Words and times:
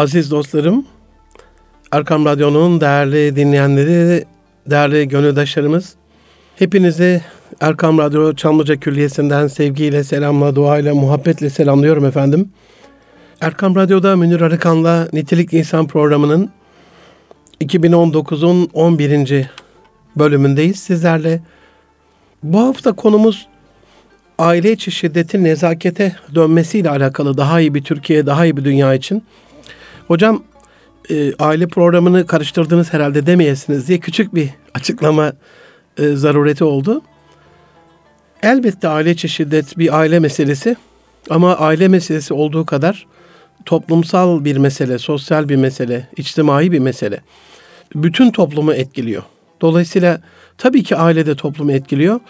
Aziz 0.00 0.30
dostlarım, 0.30 0.84
Erkam 1.92 2.24
Radyo'nun 2.24 2.80
değerli 2.80 3.36
dinleyenleri, 3.36 4.24
değerli 4.66 5.08
gönüldaşlarımız, 5.08 5.94
hepinizi 6.56 7.22
Erkam 7.60 7.98
Radyo 7.98 8.34
Çamlıca 8.34 8.76
Külliyesi'nden 8.76 9.46
sevgiyle, 9.46 10.04
selamla, 10.04 10.56
duayla, 10.56 10.94
muhabbetle 10.94 11.50
selamlıyorum 11.50 12.04
efendim. 12.04 12.50
Erkam 13.40 13.74
Radyo'da 13.74 14.16
Münir 14.16 14.40
Arıkan'la 14.40 15.08
Nitelik 15.12 15.54
İnsan 15.54 15.86
programının 15.86 16.50
2019'un 17.60 18.70
11. 18.72 19.46
bölümündeyiz 20.16 20.78
sizlerle. 20.78 21.40
Bu 22.42 22.60
hafta 22.60 22.92
konumuz 22.92 23.46
aile 24.38 24.72
içi 24.72 24.90
şiddetin 24.90 25.44
nezakete 25.44 26.16
dönmesiyle 26.34 26.90
alakalı 26.90 27.36
daha 27.36 27.60
iyi 27.60 27.74
bir 27.74 27.84
Türkiye, 27.84 28.26
daha 28.26 28.44
iyi 28.44 28.56
bir 28.56 28.64
dünya 28.64 28.94
için. 28.94 29.22
Hocam 30.10 30.42
e, 31.10 31.34
aile 31.38 31.66
programını 31.66 32.26
karıştırdınız 32.26 32.92
herhalde 32.92 33.26
demeyesiniz 33.26 33.88
diye 33.88 33.98
küçük 33.98 34.34
bir 34.34 34.48
açıklama 34.74 35.32
e, 35.98 36.06
zarureti 36.08 36.64
oldu. 36.64 37.02
Elbette 38.42 38.88
aile 38.88 39.10
içi 39.10 39.50
bir 39.78 39.98
aile 39.98 40.18
meselesi 40.18 40.76
ama 41.30 41.56
aile 41.56 41.88
meselesi 41.88 42.34
olduğu 42.34 42.66
kadar 42.66 43.06
toplumsal 43.64 44.44
bir 44.44 44.56
mesele, 44.56 44.98
sosyal 44.98 45.48
bir 45.48 45.56
mesele, 45.56 46.08
içtimai 46.16 46.72
bir 46.72 46.78
mesele. 46.78 47.20
Bütün 47.94 48.30
toplumu 48.30 48.72
etkiliyor. 48.74 49.22
Dolayısıyla 49.60 50.20
tabii 50.58 50.82
ki 50.82 50.96
aile 50.96 51.26
de 51.26 51.34
toplumu 51.34 51.72
etkiliyor. 51.72 52.20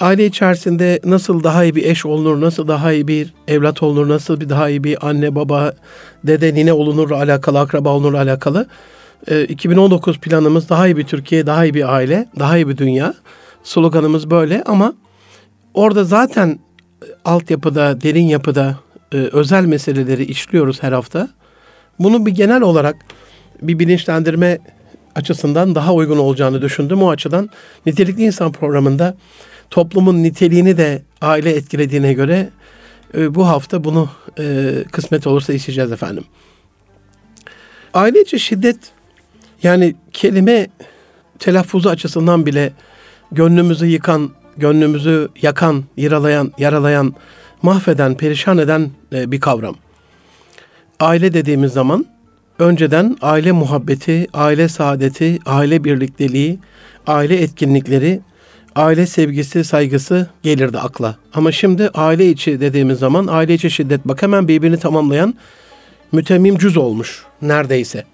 Aile 0.00 0.26
içerisinde 0.26 1.00
nasıl 1.04 1.44
daha 1.44 1.64
iyi 1.64 1.74
bir 1.74 1.84
eş 1.84 2.06
olunur, 2.06 2.40
nasıl 2.40 2.68
daha 2.68 2.92
iyi 2.92 3.08
bir 3.08 3.34
evlat 3.48 3.82
olunur, 3.82 4.08
nasıl 4.08 4.40
bir 4.40 4.48
daha 4.48 4.68
iyi 4.68 4.84
bir 4.84 5.08
anne, 5.08 5.34
baba, 5.34 5.72
dede, 6.24 6.54
nine 6.54 6.72
olunur 6.72 7.10
alakalı, 7.10 7.60
akraba 7.60 7.88
olunur 7.88 8.14
alakalı. 8.14 8.66
2019 9.48 10.16
ee, 10.16 10.20
planımız 10.20 10.68
daha 10.68 10.86
iyi 10.86 10.96
bir 10.96 11.04
Türkiye, 11.04 11.46
daha 11.46 11.64
iyi 11.64 11.74
bir 11.74 11.94
aile, 11.94 12.28
daha 12.38 12.56
iyi 12.56 12.68
bir 12.68 12.76
dünya. 12.76 13.14
Sloganımız 13.62 14.30
böyle 14.30 14.62
ama 14.62 14.94
orada 15.74 16.04
zaten 16.04 16.58
altyapıda, 17.24 18.00
derin 18.00 18.26
yapıda 18.26 18.76
e, 19.12 19.16
özel 19.16 19.64
meseleleri 19.64 20.24
işliyoruz 20.24 20.82
her 20.82 20.92
hafta. 20.92 21.28
Bunu 21.98 22.26
bir 22.26 22.30
genel 22.30 22.62
olarak 22.62 22.96
bir 23.62 23.78
bilinçlendirme 23.78 24.58
açısından 25.14 25.74
daha 25.74 25.94
uygun 25.94 26.18
olacağını 26.18 26.62
düşündüm. 26.62 27.02
O 27.02 27.10
açıdan 27.10 27.50
nitelikli 27.86 28.22
insan 28.22 28.52
programında 28.52 29.16
toplumun 29.70 30.22
niteliğini 30.22 30.76
de 30.76 31.02
aile 31.20 31.50
etkilediğine 31.50 32.12
göre 32.12 32.50
e, 33.14 33.34
bu 33.34 33.48
hafta 33.48 33.84
bunu 33.84 34.08
e, 34.38 34.74
kısmet 34.92 35.26
olursa 35.26 35.52
işleyeceğiz 35.52 35.92
efendim. 35.92 36.24
Aile 37.94 38.20
içi 38.20 38.40
şiddet 38.40 38.78
yani 39.62 39.94
kelime 40.12 40.66
telaffuzu 41.38 41.88
açısından 41.88 42.46
bile 42.46 42.72
gönlümüzü 43.32 43.86
yıkan, 43.86 44.30
gönlümüzü 44.56 45.28
yakan, 45.42 45.84
yaralayan, 45.96 46.52
yaralayan, 46.58 47.14
mahveden, 47.62 48.16
perişan 48.16 48.58
eden 48.58 48.90
e, 49.12 49.32
bir 49.32 49.40
kavram. 49.40 49.76
Aile 51.00 51.34
dediğimiz 51.34 51.72
zaman 51.72 52.06
önceden 52.58 53.16
aile 53.22 53.52
muhabbeti, 53.52 54.26
aile 54.32 54.68
saadeti, 54.68 55.38
aile 55.46 55.84
birlikteliği, 55.84 56.58
aile 57.06 57.42
etkinlikleri 57.42 58.20
aile 58.76 59.06
sevgisi, 59.06 59.64
saygısı 59.64 60.26
gelirdi 60.42 60.78
akla. 60.78 61.16
Ama 61.34 61.52
şimdi 61.52 61.90
aile 61.94 62.30
içi 62.30 62.60
dediğimiz 62.60 62.98
zaman 62.98 63.26
aile 63.26 63.54
içi 63.54 63.70
şiddet 63.70 64.00
bak 64.04 64.22
hemen 64.22 64.48
birbirini 64.48 64.78
tamamlayan 64.78 65.34
mütemmim 66.12 66.58
cüz 66.58 66.76
olmuş 66.76 67.24
neredeyse. 67.42 68.04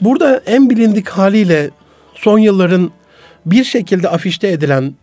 Burada 0.00 0.42
en 0.46 0.70
bilindik 0.70 1.08
haliyle 1.08 1.70
son 2.14 2.38
yılların 2.38 2.90
bir 3.46 3.64
şekilde 3.64 4.08
afişte 4.08 4.48
edilen 4.48 4.94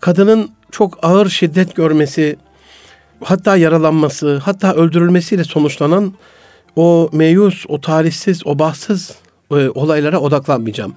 kadının 0.00 0.50
çok 0.70 0.98
ağır 1.02 1.28
şiddet 1.28 1.74
görmesi, 1.74 2.36
hatta 3.24 3.56
yaralanması, 3.56 4.36
hatta 4.44 4.74
öldürülmesiyle 4.74 5.44
sonuçlanan 5.44 6.14
o 6.76 7.10
meyus, 7.12 7.64
o 7.68 7.80
tarihsiz, 7.80 8.46
o 8.46 8.58
bahtsız 8.58 9.14
e, 9.50 9.54
olaylara 9.54 10.20
odaklanmayacağım. 10.20 10.94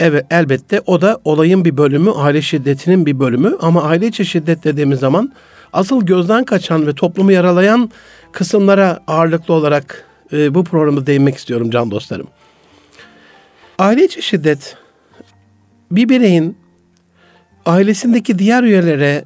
Evet 0.00 0.26
elbette 0.30 0.80
o 0.86 1.00
da 1.00 1.20
olayın 1.24 1.64
bir 1.64 1.76
bölümü, 1.76 2.10
aile 2.10 2.42
şiddetinin 2.42 3.06
bir 3.06 3.18
bölümü 3.18 3.56
ama 3.60 3.82
aile 3.82 4.06
içi 4.06 4.26
şiddet 4.26 4.64
dediğimiz 4.64 5.00
zaman 5.00 5.32
asıl 5.72 6.06
gözden 6.06 6.44
kaçan 6.44 6.86
ve 6.86 6.94
toplumu 6.94 7.32
yaralayan 7.32 7.90
kısımlara 8.32 9.00
ağırlıklı 9.06 9.54
olarak 9.54 10.04
e, 10.32 10.54
bu 10.54 10.64
programı 10.64 11.06
değinmek 11.06 11.36
istiyorum 11.36 11.70
can 11.70 11.90
dostlarım. 11.90 12.26
Aile 13.78 14.04
içi 14.04 14.22
şiddet 14.22 14.76
bir 15.90 16.08
bireyin 16.08 16.58
ailesindeki 17.66 18.38
diğer 18.38 18.62
üyelere 18.62 19.24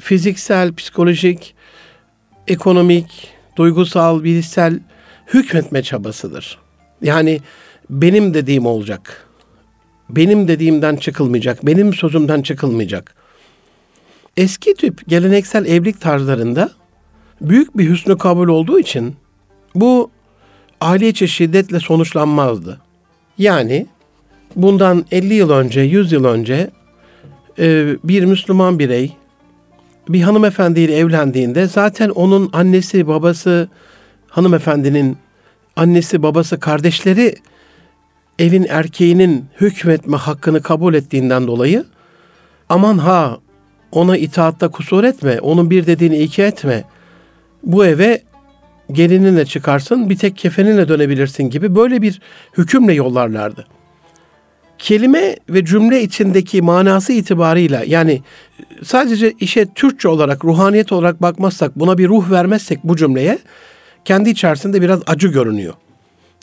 fiziksel, 0.00 0.74
psikolojik, 0.74 1.54
ekonomik, 2.48 3.28
duygusal, 3.56 4.24
bilişsel 4.24 4.80
hükmetme 5.34 5.82
çabasıdır. 5.82 6.58
Yani 7.02 7.40
benim 7.90 8.34
dediğim 8.34 8.66
olacak 8.66 9.25
benim 10.10 10.48
dediğimden 10.48 10.96
çıkılmayacak, 10.96 11.66
benim 11.66 11.94
sözümden 11.94 12.42
çıkılmayacak. 12.42 13.14
Eski 14.36 14.74
tip 14.74 15.08
geleneksel 15.08 15.66
evlilik 15.66 16.00
tarzlarında 16.00 16.70
büyük 17.40 17.78
bir 17.78 17.90
hüsnü 17.90 18.18
kabul 18.18 18.48
olduğu 18.48 18.78
için 18.78 19.16
bu 19.74 20.10
aile 20.80 21.08
içi 21.08 21.28
şiddetle 21.28 21.80
sonuçlanmazdı. 21.80 22.80
Yani 23.38 23.86
bundan 24.56 25.06
50 25.10 25.34
yıl 25.34 25.50
önce, 25.50 25.80
100 25.80 26.12
yıl 26.12 26.24
önce 26.24 26.70
e, 27.58 27.96
bir 28.04 28.24
Müslüman 28.24 28.78
birey 28.78 29.12
bir 30.08 30.20
hanımefendiyle 30.20 30.96
evlendiğinde 30.96 31.66
zaten 31.66 32.08
onun 32.08 32.50
annesi, 32.52 33.06
babası, 33.06 33.68
hanımefendinin 34.28 35.16
annesi, 35.76 36.22
babası, 36.22 36.60
kardeşleri 36.60 37.34
evin 38.38 38.66
erkeğinin 38.68 39.44
hükmetme 39.60 40.16
hakkını 40.16 40.62
kabul 40.62 40.94
ettiğinden 40.94 41.46
dolayı 41.46 41.84
aman 42.68 42.98
ha 42.98 43.38
ona 43.92 44.16
itaatta 44.16 44.68
kusur 44.68 45.04
etme, 45.04 45.40
onun 45.40 45.70
bir 45.70 45.86
dediğini 45.86 46.18
iki 46.18 46.42
etme. 46.42 46.84
Bu 47.62 47.86
eve 47.86 48.22
gelininle 48.92 49.44
çıkarsın, 49.44 50.10
bir 50.10 50.16
tek 50.16 50.36
kefeninle 50.36 50.88
dönebilirsin 50.88 51.50
gibi 51.50 51.74
böyle 51.74 52.02
bir 52.02 52.20
hükümle 52.58 52.94
yollarlardı. 52.94 53.66
Kelime 54.78 55.36
ve 55.48 55.64
cümle 55.64 56.02
içindeki 56.02 56.62
manası 56.62 57.12
itibarıyla 57.12 57.82
yani 57.86 58.22
sadece 58.82 59.32
işe 59.40 59.66
Türkçe 59.74 60.08
olarak, 60.08 60.44
ruhaniyet 60.44 60.92
olarak 60.92 61.22
bakmazsak, 61.22 61.76
buna 61.76 61.98
bir 61.98 62.08
ruh 62.08 62.30
vermezsek 62.30 62.84
bu 62.84 62.96
cümleye 62.96 63.38
kendi 64.04 64.30
içerisinde 64.30 64.82
biraz 64.82 65.00
acı 65.06 65.28
görünüyor. 65.28 65.74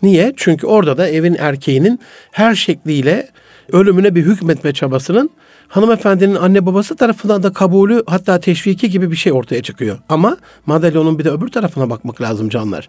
Niye? 0.03 0.33
Çünkü 0.37 0.67
orada 0.67 0.97
da 0.97 1.09
evin 1.09 1.35
erkeğinin 1.39 1.99
her 2.31 2.55
şekliyle 2.55 3.29
ölümüne 3.71 4.15
bir 4.15 4.25
hükmetme 4.25 4.73
çabasının 4.73 5.29
hanımefendinin 5.67 6.35
anne 6.35 6.65
babası 6.65 6.95
tarafından 6.95 7.43
da 7.43 7.53
kabulü 7.53 8.03
hatta 8.07 8.39
teşviki 8.39 8.89
gibi 8.89 9.11
bir 9.11 9.15
şey 9.15 9.33
ortaya 9.33 9.61
çıkıyor. 9.61 9.99
Ama 10.09 10.37
madalyonun 10.65 11.19
bir 11.19 11.23
de 11.23 11.29
öbür 11.29 11.47
tarafına 11.47 11.89
bakmak 11.89 12.21
lazım 12.21 12.49
canlar. 12.49 12.87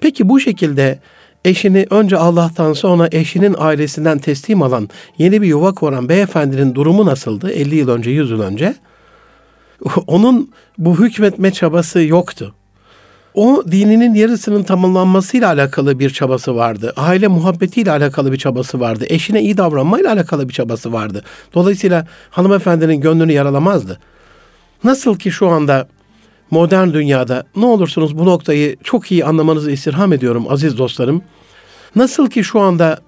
Peki 0.00 0.28
bu 0.28 0.40
şekilde 0.40 0.98
eşini 1.44 1.86
önce 1.90 2.16
Allah'tan 2.16 2.72
sonra 2.72 3.08
eşinin 3.12 3.54
ailesinden 3.58 4.18
teslim 4.18 4.62
alan 4.62 4.88
yeni 5.18 5.42
bir 5.42 5.46
yuva 5.46 5.74
kuran 5.74 6.08
beyefendinin 6.08 6.74
durumu 6.74 7.06
nasıldı 7.06 7.50
50 7.50 7.76
yıl 7.76 7.88
önce 7.88 8.10
100 8.10 8.30
yıl 8.30 8.40
önce? 8.40 8.74
Onun 10.06 10.52
bu 10.78 10.98
hükmetme 10.98 11.50
çabası 11.50 12.02
yoktu 12.02 12.54
o 13.34 13.64
dininin 13.70 14.14
yarısının 14.14 14.62
tamamlanmasıyla 14.62 15.48
alakalı 15.48 15.98
bir 15.98 16.10
çabası 16.10 16.56
vardı. 16.56 16.92
Aile 16.96 17.28
muhabbetiyle 17.28 17.90
alakalı 17.90 18.32
bir 18.32 18.36
çabası 18.36 18.80
vardı. 18.80 19.04
Eşine 19.08 19.42
iyi 19.42 19.56
davranmayla 19.56 20.12
alakalı 20.12 20.48
bir 20.48 20.54
çabası 20.54 20.92
vardı. 20.92 21.22
Dolayısıyla 21.54 22.06
hanımefendinin 22.30 23.00
gönlünü 23.00 23.32
yaralamazdı. 23.32 23.98
Nasıl 24.84 25.18
ki 25.18 25.30
şu 25.30 25.48
anda 25.48 25.88
modern 26.50 26.92
dünyada 26.92 27.44
ne 27.56 27.66
olursunuz 27.66 28.18
bu 28.18 28.26
noktayı 28.26 28.76
çok 28.84 29.12
iyi 29.12 29.24
anlamanızı 29.24 29.70
istirham 29.70 30.12
ediyorum 30.12 30.46
aziz 30.48 30.78
dostlarım. 30.78 31.22
Nasıl 31.96 32.30
ki 32.30 32.44
şu 32.44 32.60
anda 32.60 32.98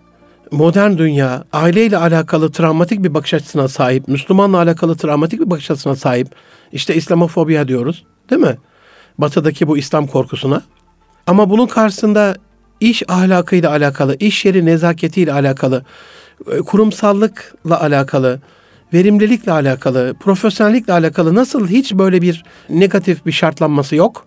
modern 0.51 0.99
dünya 0.99 1.45
aileyle 1.53 1.97
alakalı 1.97 2.53
travmatik 2.53 3.05
bir 3.05 3.15
bakış 3.15 3.35
açısına 3.35 3.69
sahip, 3.69 4.09
Müslümanla 4.09 4.59
alakalı 4.59 4.97
travmatik 4.97 5.41
bir 5.41 5.51
bakış 5.51 5.71
açısına 5.71 5.97
sahip. 5.97 6.29
İşte 6.73 6.95
İslamofobiya 6.95 7.69
diyoruz, 7.69 8.05
değil 8.31 8.43
mi? 8.43 8.57
Batıdaki 9.19 9.69
bu 9.69 9.79
İslam 9.79 10.07
korkusuna. 10.07 10.63
Ama 11.27 11.51
bunun 11.51 11.67
karşısında 11.67 12.37
iş 12.81 13.03
ahlakıyla 13.09 13.71
alakalı, 13.71 14.17
iş 14.21 14.45
yeri 14.45 14.67
nezaketiyle 14.67 15.33
alakalı, 15.33 15.85
e, 16.53 16.59
kurumsallıkla 16.59 17.81
alakalı, 17.81 18.41
verimlilikle 18.93 19.53
alakalı, 19.53 20.15
profesyonellikle 20.21 20.93
alakalı 20.93 21.35
nasıl 21.35 21.69
hiç 21.69 21.95
böyle 21.95 22.23
bir 22.23 22.45
negatif 22.71 23.27
bir 23.27 23.33
şartlanması 23.33 23.97
yok? 23.97 24.27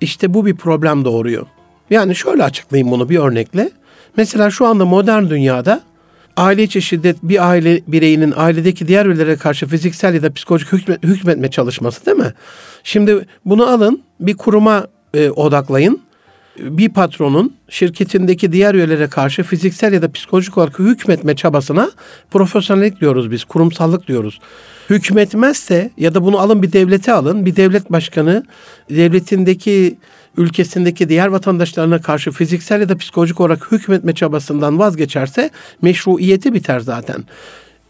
İşte 0.00 0.34
bu 0.34 0.46
bir 0.46 0.56
problem 0.56 1.04
doğuruyor. 1.04 1.46
Yani 1.90 2.14
şöyle 2.14 2.44
açıklayayım 2.44 2.90
bunu 2.90 3.08
bir 3.08 3.18
örnekle. 3.18 3.70
Mesela 4.16 4.50
şu 4.50 4.66
anda 4.66 4.84
modern 4.84 5.30
dünyada 5.30 5.80
aile 6.40 6.62
içi 6.62 6.82
şiddet 6.82 7.16
bir 7.22 7.48
aile 7.48 7.80
bireyinin 7.86 8.34
ailedeki 8.36 8.88
diğer 8.88 9.06
üyelere 9.06 9.36
karşı 9.36 9.66
fiziksel 9.66 10.14
ya 10.14 10.22
da 10.22 10.32
psikolojik 10.32 10.72
hükme, 10.72 10.98
hükmetme 11.02 11.50
çalışması 11.50 12.06
değil 12.06 12.16
mi? 12.16 12.32
Şimdi 12.84 13.26
bunu 13.44 13.66
alın 13.66 14.02
bir 14.20 14.36
kuruma 14.36 14.86
e, 15.14 15.30
odaklayın. 15.30 16.00
Bir 16.58 16.88
patronun 16.88 17.54
şirketindeki 17.68 18.52
diğer 18.52 18.74
üyelere 18.74 19.08
karşı 19.08 19.42
fiziksel 19.42 19.92
ya 19.92 20.02
da 20.02 20.12
psikolojik 20.12 20.58
olarak 20.58 20.78
hükmetme 20.78 21.36
çabasına 21.36 21.90
profesyonellik 22.30 23.00
diyoruz 23.00 23.30
biz, 23.30 23.44
kurumsallık 23.44 24.08
diyoruz. 24.08 24.40
Hükmetmezse 24.90 25.90
ya 25.96 26.14
da 26.14 26.24
bunu 26.24 26.38
alın 26.38 26.62
bir 26.62 26.72
devlete 26.72 27.12
alın, 27.12 27.46
bir 27.46 27.56
devlet 27.56 27.92
başkanı 27.92 28.44
devletindeki 28.90 29.98
ülkesindeki 30.36 31.08
diğer 31.08 31.26
vatandaşlarına 31.26 32.00
karşı 32.00 32.30
fiziksel 32.30 32.80
ya 32.80 32.88
da 32.88 32.96
psikolojik 32.96 33.40
olarak 33.40 33.72
hükmetme 33.72 34.14
çabasından 34.14 34.78
vazgeçerse 34.78 35.50
meşruiyeti 35.82 36.54
biter 36.54 36.80
zaten. 36.80 37.24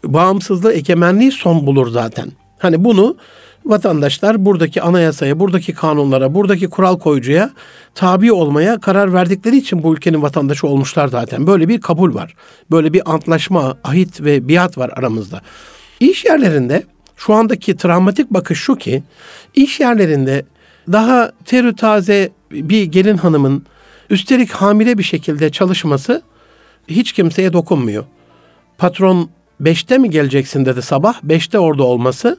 Bağımsızlığı, 0.05 0.73
egemenliği 0.73 1.31
son 1.31 1.67
bulur 1.67 1.87
zaten. 1.87 2.31
Hani 2.57 2.83
bunu 2.83 3.17
vatandaşlar 3.65 4.45
buradaki 4.45 4.81
anayasaya, 4.81 5.39
buradaki 5.39 5.73
kanunlara, 5.73 6.33
buradaki 6.33 6.69
kural 6.69 6.99
koyucuya 6.99 7.49
tabi 7.95 8.31
olmaya 8.31 8.79
karar 8.79 9.13
verdikleri 9.13 9.57
için 9.57 9.83
bu 9.83 9.93
ülkenin 9.93 10.21
vatandaşı 10.21 10.67
olmuşlar 10.67 11.07
zaten. 11.07 11.47
Böyle 11.47 11.67
bir 11.67 11.81
kabul 11.81 12.13
var. 12.13 12.35
Böyle 12.71 12.93
bir 12.93 13.13
antlaşma, 13.13 13.77
ahit 13.83 14.21
ve 14.21 14.47
biat 14.47 14.77
var 14.77 14.91
aramızda. 14.95 15.41
İş 15.99 16.25
yerlerinde 16.25 16.83
şu 17.17 17.33
andaki 17.33 17.77
travmatik 17.77 18.31
bakış 18.31 18.59
şu 18.59 18.75
ki 18.75 19.03
iş 19.55 19.79
yerlerinde 19.79 20.45
daha 20.87 21.31
terü 21.45 21.75
taze 21.75 22.29
bir 22.51 22.83
gelin 22.83 23.17
hanımın 23.17 23.65
üstelik 24.09 24.51
hamile 24.51 24.97
bir 24.97 25.03
şekilde 25.03 25.49
çalışması 25.49 26.21
hiç 26.87 27.11
kimseye 27.11 27.53
dokunmuyor. 27.53 28.03
Patron 28.77 29.29
5'te 29.61 29.97
mi 29.97 30.09
geleceksin 30.09 30.65
dedi 30.65 30.81
sabah, 30.81 31.21
5'te 31.23 31.59
orada 31.59 31.83
olması, 31.83 32.37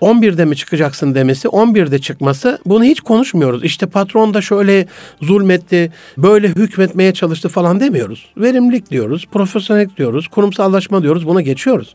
11'de 0.00 0.44
mi 0.44 0.56
çıkacaksın 0.56 1.14
demesi, 1.14 1.48
11'de 1.48 1.98
çıkması 1.98 2.58
bunu 2.66 2.84
hiç 2.84 3.00
konuşmuyoruz. 3.00 3.64
İşte 3.64 3.86
patron 3.86 4.34
da 4.34 4.40
şöyle 4.40 4.86
zulmetti, 5.22 5.92
böyle 6.18 6.48
hükmetmeye 6.48 7.14
çalıştı 7.14 7.48
falan 7.48 7.80
demiyoruz. 7.80 8.26
Verimlilik 8.36 8.90
diyoruz, 8.90 9.26
profesyonellik 9.32 9.96
diyoruz, 9.96 10.28
kurumsallaşma 10.28 11.02
diyoruz 11.02 11.26
buna 11.26 11.40
geçiyoruz. 11.40 11.94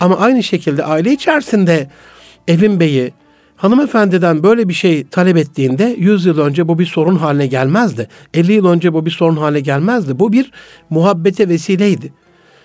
Ama 0.00 0.16
aynı 0.16 0.42
şekilde 0.42 0.84
aile 0.84 1.12
içerisinde 1.12 1.90
evin 2.48 2.80
beyi, 2.80 3.12
hanımefendiden 3.56 4.42
böyle 4.42 4.68
bir 4.68 4.74
şey 4.74 5.06
talep 5.06 5.36
ettiğinde 5.36 5.96
100 5.98 6.26
yıl 6.26 6.38
önce 6.38 6.68
bu 6.68 6.78
bir 6.78 6.86
sorun 6.86 7.16
haline 7.16 7.46
gelmezdi. 7.46 8.08
50 8.34 8.52
yıl 8.52 8.66
önce 8.66 8.92
bu 8.92 9.06
bir 9.06 9.10
sorun 9.10 9.36
haline 9.36 9.60
gelmezdi. 9.60 10.18
Bu 10.18 10.32
bir 10.32 10.50
muhabbete 10.90 11.48
vesileydi. 11.48 12.12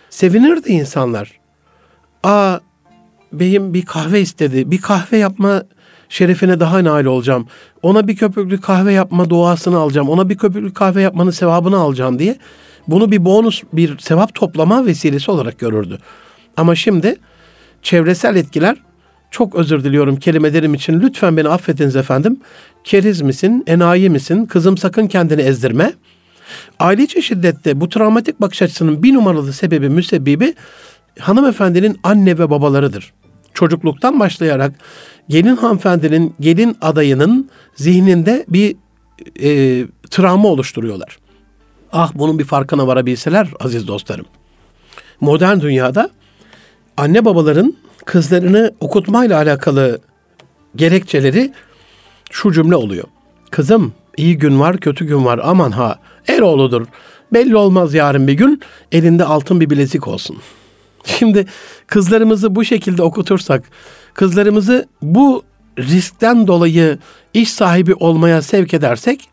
Sevinirdi 0.10 0.72
insanlar. 0.72 1.32
Aa 2.24 2.60
beyim 3.34 3.74
bir 3.74 3.86
kahve 3.86 4.22
istedi. 4.22 4.72
Bir 4.72 4.82
kahve 4.82 5.18
yapma 5.18 5.64
şerefine 6.10 6.60
daha 6.60 6.84
nail 6.84 7.06
olacağım. 7.06 7.48
Ona 7.82 8.08
bir 8.08 8.16
köpüklü 8.16 8.62
kahve 8.62 8.94
yapma 8.94 9.30
duasını 9.30 9.78
alacağım. 9.78 10.10
Ona 10.10 10.30
bir 10.30 10.38
köpüklü 10.38 10.74
kahve 10.74 11.02
yapmanın 11.02 11.32
sevabını 11.32 11.78
alacağım 11.78 12.20
diye. 12.20 12.38
Bunu 12.88 13.12
bir 13.12 13.26
bonus, 13.26 13.64
bir 13.74 13.98
sevap 13.98 14.36
toplama 14.36 14.86
vesilesi 14.86 15.32
olarak 15.32 15.60
görürdü. 15.60 15.98
Ama 16.58 16.76
şimdi 16.76 17.16
çevresel 17.82 18.36
etkiler 18.36 18.78
çok 19.32 19.56
özür 19.56 19.84
diliyorum 19.84 20.16
kelimelerim 20.16 20.74
için. 20.74 21.02
Lütfen 21.02 21.38
beni 21.38 21.50
affediniz 21.50 21.96
efendim. 21.96 22.40
Keriz 22.84 23.22
misin, 23.22 23.64
enayi 23.68 24.10
misin? 24.10 24.46
Kızım 24.46 24.78
sakın 24.78 25.08
kendini 25.08 25.42
ezdirme. 25.42 25.94
Aile 26.80 27.04
içi 27.04 27.24
şiddette 27.24 27.82
bu 27.82 27.90
travmatik 27.90 28.42
bakış 28.42 28.62
açısının 28.62 29.04
bir 29.04 29.14
numaralı 29.14 29.54
sebebi, 29.54 29.90
müsebbibi 29.90 30.54
hanımefendinin 31.20 32.00
anne 32.04 32.40
ve 32.40 32.50
babalarıdır. 32.50 33.14
Çocukluktan 33.54 34.20
başlayarak 34.20 34.74
gelin 35.30 35.56
hanımefendinin, 35.56 36.36
gelin 36.40 36.78
adayının 36.82 37.50
zihninde 37.76 38.46
bir 38.50 38.76
e, 39.42 39.86
travma 40.10 40.50
oluşturuyorlar. 40.50 41.18
Ah 41.94 42.12
bunun 42.16 42.40
bir 42.40 42.44
farkına 42.44 42.88
varabilseler 42.88 43.48
aziz 43.60 43.88
dostlarım. 43.88 44.26
Modern 45.22 45.60
dünyada 45.60 46.10
anne 46.98 47.26
babaların 47.26 47.76
kızlarını 48.06 48.74
okutmayla 48.80 49.38
alakalı 49.38 50.02
gerekçeleri 50.76 51.54
şu 52.32 52.52
cümle 52.52 52.76
oluyor. 52.76 53.04
Kızım 53.52 53.94
iyi 54.18 54.38
gün 54.38 54.60
var 54.60 54.78
kötü 54.78 55.06
gün 55.06 55.26
var 55.26 55.40
aman 55.44 55.72
ha 55.72 56.00
Eroğlu'dur. 56.28 56.88
Belli 57.34 57.56
olmaz 57.56 57.94
yarın 57.94 58.28
bir 58.28 58.34
gün 58.34 58.62
elinde 58.92 59.26
altın 59.26 59.62
bir 59.62 59.70
bilezik 59.70 60.08
olsun. 60.08 60.38
Şimdi 61.04 61.46
kızlarımızı 61.88 62.56
bu 62.56 62.66
şekilde 62.66 63.04
okutursak, 63.04 63.64
kızlarımızı 64.14 64.88
bu 65.02 65.44
riskten 65.80 66.48
dolayı 66.48 66.98
iş 67.34 67.50
sahibi 67.52 67.94
olmaya 67.94 68.42
sevk 68.42 68.74
edersek 68.74 69.30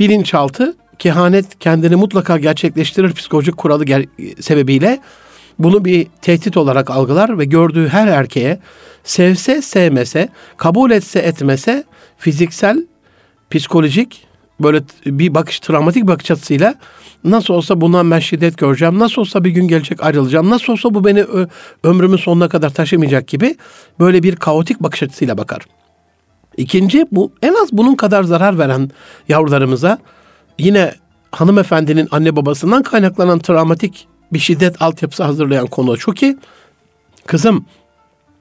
bilinçaltı 0.00 0.76
kehanet 0.98 1.58
kendini 1.58 1.96
mutlaka 1.96 2.38
gerçekleştirir 2.38 3.12
psikolojik 3.12 3.56
kuralı 3.56 3.84
ger- 3.84 4.42
sebebiyle 4.42 5.00
bunu 5.60 5.84
bir 5.84 6.06
tehdit 6.22 6.56
olarak 6.56 6.90
algılar 6.90 7.38
ve 7.38 7.44
gördüğü 7.44 7.88
her 7.88 8.06
erkeğe 8.06 8.58
sevse 9.04 9.62
sevmese, 9.62 10.28
kabul 10.56 10.90
etse 10.90 11.18
etmese 11.18 11.84
fiziksel, 12.18 12.86
psikolojik 13.50 14.26
böyle 14.60 14.82
bir 15.06 15.34
bakış, 15.34 15.60
travmatik 15.60 16.06
bakış 16.06 16.30
açısıyla 16.30 16.74
nasıl 17.24 17.54
olsa 17.54 17.80
bundan 17.80 18.10
ben 18.10 18.18
şiddet 18.18 18.58
göreceğim, 18.58 18.98
nasıl 18.98 19.20
olsa 19.22 19.44
bir 19.44 19.50
gün 19.50 19.68
gelecek 19.68 20.02
ayrılacağım, 20.02 20.50
nasıl 20.50 20.72
olsa 20.72 20.94
bu 20.94 21.04
beni 21.04 21.24
ömrümün 21.84 22.16
sonuna 22.16 22.48
kadar 22.48 22.70
taşımayacak 22.70 23.28
gibi 23.28 23.56
böyle 24.00 24.22
bir 24.22 24.36
kaotik 24.36 24.80
bakış 24.80 25.02
açısıyla 25.02 25.38
bakar. 25.38 25.62
İkinci 26.56 27.06
bu 27.12 27.32
en 27.42 27.54
az 27.54 27.72
bunun 27.72 27.94
kadar 27.94 28.22
zarar 28.22 28.58
veren 28.58 28.90
yavrularımıza 29.28 29.98
yine 30.58 30.94
hanımefendinin 31.32 32.08
anne 32.10 32.36
babasından 32.36 32.82
kaynaklanan 32.82 33.38
travmatik 33.38 34.08
bir 34.32 34.38
şiddet 34.38 34.82
altyapısı 34.82 35.22
hazırlayan 35.22 35.66
konu 35.66 35.98
şu 35.98 36.12
ki 36.12 36.36
kızım 37.26 37.64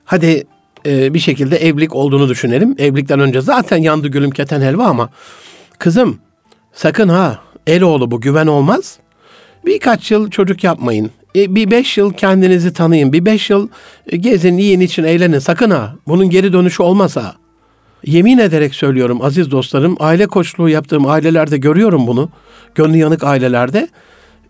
hadi 0.06 0.44
e, 0.86 1.14
bir 1.14 1.20
şekilde 1.20 1.58
evlilik 1.58 1.96
olduğunu 1.96 2.30
düşünelim. 2.30 2.76
Evlilikten 2.78 3.20
önce 3.20 3.42
zaten 3.42 3.78
yandı 3.78 4.08
gülüm 4.08 4.32
keten 4.32 4.62
helva 4.62 4.86
ama 4.86 5.10
kızım 5.80 6.20
sakın 6.74 7.10
ha 7.10 7.40
el 7.68 7.82
oğlu 7.82 8.12
bu 8.12 8.22
güven 8.22 8.48
olmaz. 8.48 9.00
Birkaç 9.66 10.12
yıl 10.12 10.30
çocuk 10.30 10.64
yapmayın. 10.64 11.12
E, 11.36 11.56
bir 11.56 11.72
beş 11.72 11.98
yıl 11.98 12.14
kendinizi 12.14 12.74
tanıyın. 12.74 13.14
Bir 13.14 13.26
beş 13.26 13.50
yıl 13.50 13.70
e, 14.08 14.18
gezin, 14.18 14.58
yiyin 14.58 14.80
için 14.80 15.04
eğlenin. 15.04 15.40
Sakın 15.40 15.72
ha. 15.72 15.96
Bunun 16.08 16.30
geri 16.30 16.54
dönüşü 16.54 16.84
olmasa. 16.84 17.36
Yemin 18.06 18.38
ederek 18.38 18.76
söylüyorum 18.76 19.22
aziz 19.22 19.52
dostlarım. 19.52 19.96
Aile 20.00 20.28
koçluğu 20.28 20.70
yaptığım 20.70 21.06
ailelerde 21.06 21.58
görüyorum 21.58 22.08
bunu. 22.08 22.30
Gönlü 22.76 22.98
yanık 22.98 23.24
ailelerde 23.24 23.88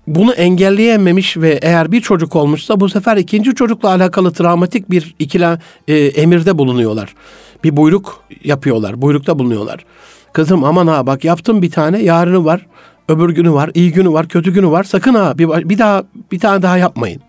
bunu 0.09 0.33
engelleyememiş 0.33 1.37
ve 1.37 1.59
eğer 1.61 1.91
bir 1.91 2.01
çocuk 2.01 2.35
olmuşsa 2.35 2.79
bu 2.79 2.89
sefer 2.89 3.17
ikinci 3.17 3.55
çocukla 3.55 3.89
alakalı 3.89 4.33
travmatik 4.33 4.91
bir 4.91 5.15
ikila 5.19 5.59
e, 5.87 5.97
emirde 5.97 6.57
bulunuyorlar. 6.57 7.15
Bir 7.63 7.77
buyruk 7.77 8.23
yapıyorlar, 8.43 9.01
buyrukta 9.01 9.39
bulunuyorlar. 9.39 9.85
Kızım 10.33 10.63
aman 10.63 10.87
ha 10.87 11.07
bak 11.07 11.23
yaptım 11.23 11.61
bir 11.61 11.71
tane 11.71 12.01
yarını 12.01 12.45
var, 12.45 12.65
öbür 13.07 13.29
günü 13.29 13.51
var, 13.51 13.71
iyi 13.73 13.91
günü 13.91 14.11
var, 14.13 14.27
kötü 14.27 14.53
günü 14.53 14.71
var. 14.71 14.83
Sakın 14.83 15.13
ha 15.13 15.37
bir, 15.37 15.69
bir 15.69 15.77
daha 15.77 16.03
bir 16.31 16.39
tane 16.39 16.61
daha 16.61 16.77
yapmayın. 16.77 17.21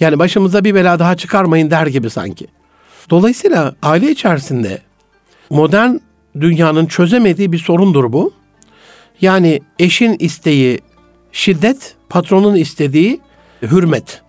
Yani 0.00 0.18
başımıza 0.18 0.64
bir 0.64 0.74
bela 0.74 0.98
daha 0.98 1.16
çıkarmayın 1.16 1.70
der 1.70 1.86
gibi 1.86 2.10
sanki. 2.10 2.46
Dolayısıyla 3.10 3.74
aile 3.82 4.10
içerisinde 4.10 4.78
modern 5.50 5.94
dünyanın 6.40 6.86
çözemediği 6.86 7.52
bir 7.52 7.58
sorundur 7.58 8.12
bu. 8.12 8.32
Yani 9.20 9.60
eşin 9.78 10.16
isteği 10.18 10.80
şiddet, 11.32 11.97
patronun 12.08 12.54
istediği 12.54 13.20
hürmet. 13.62 14.22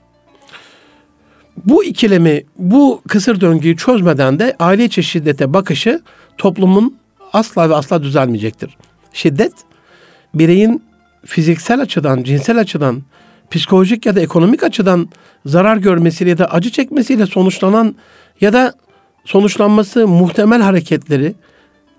Bu 1.65 1.83
ikilemi, 1.83 2.43
bu 2.57 3.01
kısır 3.07 3.41
döngüyü 3.41 3.77
çözmeden 3.77 4.39
de 4.39 4.55
aile 4.59 4.85
içi 4.85 5.03
şiddete 5.03 5.53
bakışı 5.53 6.01
toplumun 6.37 6.97
asla 7.33 7.69
ve 7.69 7.75
asla 7.75 8.03
düzelmeyecektir. 8.03 8.77
Şiddet, 9.13 9.53
bireyin 10.33 10.83
fiziksel 11.25 11.81
açıdan, 11.81 12.23
cinsel 12.23 12.59
açıdan, 12.59 13.03
psikolojik 13.51 14.05
ya 14.05 14.15
da 14.15 14.21
ekonomik 14.21 14.63
açıdan 14.63 15.09
zarar 15.45 15.77
görmesiyle 15.77 16.29
ya 16.29 16.37
da 16.37 16.51
acı 16.51 16.71
çekmesiyle 16.71 17.25
sonuçlanan 17.25 17.95
ya 18.41 18.53
da 18.53 18.73
sonuçlanması 19.25 20.07
muhtemel 20.07 20.61
hareketleri, 20.61 21.35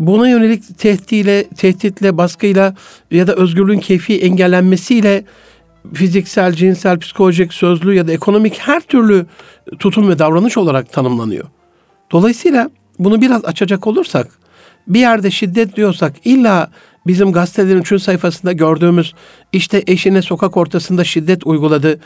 buna 0.00 0.28
yönelik 0.28 0.78
tehditle, 0.78 1.44
tehditle, 1.48 2.18
baskıyla 2.18 2.74
ya 3.10 3.26
da 3.26 3.34
özgürlüğün 3.34 3.78
keyfi 3.78 4.20
engellenmesiyle 4.20 5.24
fiziksel, 5.94 6.52
cinsel, 6.52 6.98
psikolojik, 6.98 7.54
sözlü 7.54 7.94
ya 7.94 8.08
da 8.08 8.12
ekonomik 8.12 8.58
her 8.58 8.80
türlü 8.80 9.26
tutum 9.78 10.08
ve 10.08 10.18
davranış 10.18 10.56
olarak 10.56 10.92
tanımlanıyor. 10.92 11.44
Dolayısıyla 12.12 12.70
bunu 12.98 13.20
biraz 13.20 13.44
açacak 13.44 13.86
olursak 13.86 14.28
bir 14.86 15.00
yerde 15.00 15.30
şiddet 15.30 15.76
diyorsak 15.76 16.12
illa 16.24 16.70
bizim 17.06 17.32
gazetelerin 17.32 17.80
üçüncü 17.80 18.04
sayfasında 18.04 18.52
gördüğümüz 18.52 19.14
işte 19.52 19.82
eşine 19.86 20.22
sokak 20.22 20.56
ortasında 20.56 21.04
şiddet 21.04 21.46
uyguladı, 21.46 22.00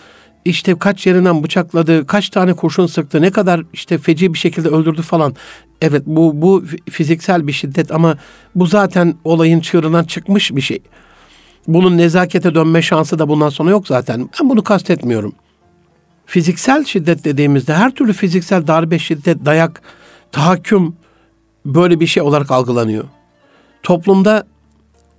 işte 0.44 0.78
kaç 0.78 1.06
yerinden 1.06 1.42
bıçakladı, 1.42 2.06
kaç 2.06 2.28
tane 2.28 2.54
kurşun 2.54 2.86
sıktı, 2.86 3.22
ne 3.22 3.30
kadar 3.30 3.62
işte 3.72 3.98
feci 3.98 4.34
bir 4.34 4.38
şekilde 4.38 4.68
öldürdü 4.68 5.02
falan. 5.02 5.34
Evet 5.80 6.02
bu 6.06 6.42
bu 6.42 6.64
fiziksel 6.90 7.46
bir 7.46 7.52
şiddet 7.52 7.92
ama 7.92 8.18
bu 8.54 8.66
zaten 8.66 9.14
olayın 9.24 9.60
çığırından 9.60 10.04
çıkmış 10.04 10.56
bir 10.56 10.60
şey. 10.60 10.82
Bunun 11.68 11.99
nezakete 11.99 12.54
dönme 12.54 12.83
şansı 12.83 13.18
da 13.18 13.28
bundan 13.28 13.49
sonra 13.49 13.71
yok 13.71 13.87
zaten. 13.87 14.30
Ben 14.40 14.50
bunu 14.50 14.64
kastetmiyorum. 14.64 15.33
Fiziksel 16.26 16.85
şiddet 16.85 17.25
dediğimizde 17.25 17.75
her 17.75 17.90
türlü 17.90 18.12
fiziksel 18.12 18.66
darbe, 18.66 18.99
şiddet, 18.99 19.44
dayak, 19.44 19.83
tahakküm 20.33 20.97
böyle 21.66 22.00
bir 22.00 22.06
şey 22.06 22.23
olarak 22.23 22.50
algılanıyor. 22.50 23.04
Toplumda 23.83 24.47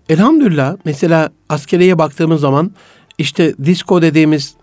elhamdülillah 0.10 0.78
mesela 0.86 1.30
askeriyeye 1.50 1.98
baktığımız 1.98 2.42
zaman 2.42 2.72
işte 3.18 3.54
disco 3.66 4.02
dediğimiz 4.02 4.56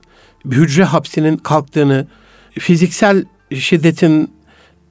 hücre 0.45 0.85
hapsinin 0.85 1.37
kalktığını, 1.37 2.07
fiziksel 2.59 3.25
şiddetin 3.55 4.31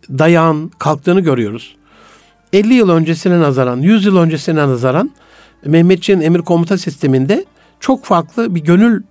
dayağın 0.09 0.71
kalktığını 0.79 1.19
görüyoruz. 1.19 1.75
50 2.53 2.73
yıl 2.73 2.89
öncesine 2.89 3.39
nazaran, 3.39 3.77
100 3.77 4.05
yıl 4.05 4.17
öncesine 4.17 4.55
nazaran 4.55 5.11
Mehmetçiğin 5.65 6.21
emir 6.21 6.39
komuta 6.39 6.77
sisteminde 6.77 7.45
çok 7.79 8.05
farklı 8.05 8.55
bir 8.55 8.59
gönül 8.63 9.03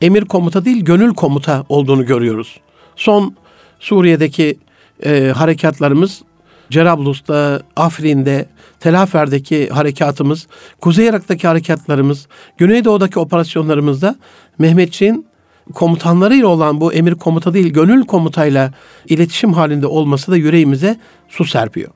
emir 0.00 0.24
komuta 0.24 0.64
değil 0.64 0.84
gönül 0.84 1.14
komuta 1.14 1.64
olduğunu 1.68 2.06
görüyoruz. 2.06 2.60
Son 2.96 3.34
Suriye'deki 3.80 4.58
e, 5.04 5.32
harekatlarımız 5.36 6.22
Cerablus'ta, 6.70 7.62
Afrin'de, 7.76 8.46
Telafer'deki 8.80 9.68
harekatımız, 9.68 10.46
Kuzey 10.80 11.06
Irak'taki 11.06 11.48
harekatlarımız, 11.48 12.28
Güneydoğu'daki 12.58 13.18
operasyonlarımızda 13.18 14.16
Mehmetçiğin 14.58 15.26
komutanlarıyla 15.74 16.46
olan 16.46 16.80
bu 16.80 16.92
emir 16.92 17.14
komuta 17.14 17.54
değil 17.54 17.72
gönül 17.72 18.06
komutayla 18.06 18.72
iletişim 19.06 19.52
halinde 19.52 19.86
olması 19.86 20.32
da 20.32 20.36
yüreğimize 20.36 21.00
su 21.28 21.44
serpiyor. 21.44 21.90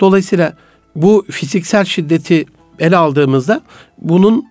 Dolayısıyla 0.00 0.52
bu 0.96 1.26
fiziksel 1.30 1.84
şiddeti 1.84 2.44
ele 2.78 2.96
aldığımızda 2.96 3.60
bunun 3.98 4.46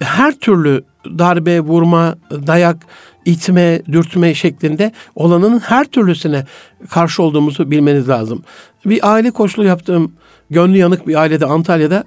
her 0.00 0.32
türlü 0.32 0.84
darbe, 1.18 1.60
vurma, 1.60 2.14
dayak, 2.30 2.76
itme, 3.24 3.82
dürtme 3.92 4.34
şeklinde 4.34 4.92
olanın 5.14 5.58
her 5.58 5.84
türlüsüne 5.84 6.44
karşı 6.90 7.22
olduğumuzu 7.22 7.70
bilmeniz 7.70 8.08
lazım. 8.08 8.42
Bir 8.86 9.12
aile 9.12 9.30
koçluğu 9.30 9.64
yaptığım 9.64 10.12
gönlü 10.50 10.78
yanık 10.78 11.06
bir 11.06 11.14
ailede 11.14 11.46
Antalya'da 11.46 12.04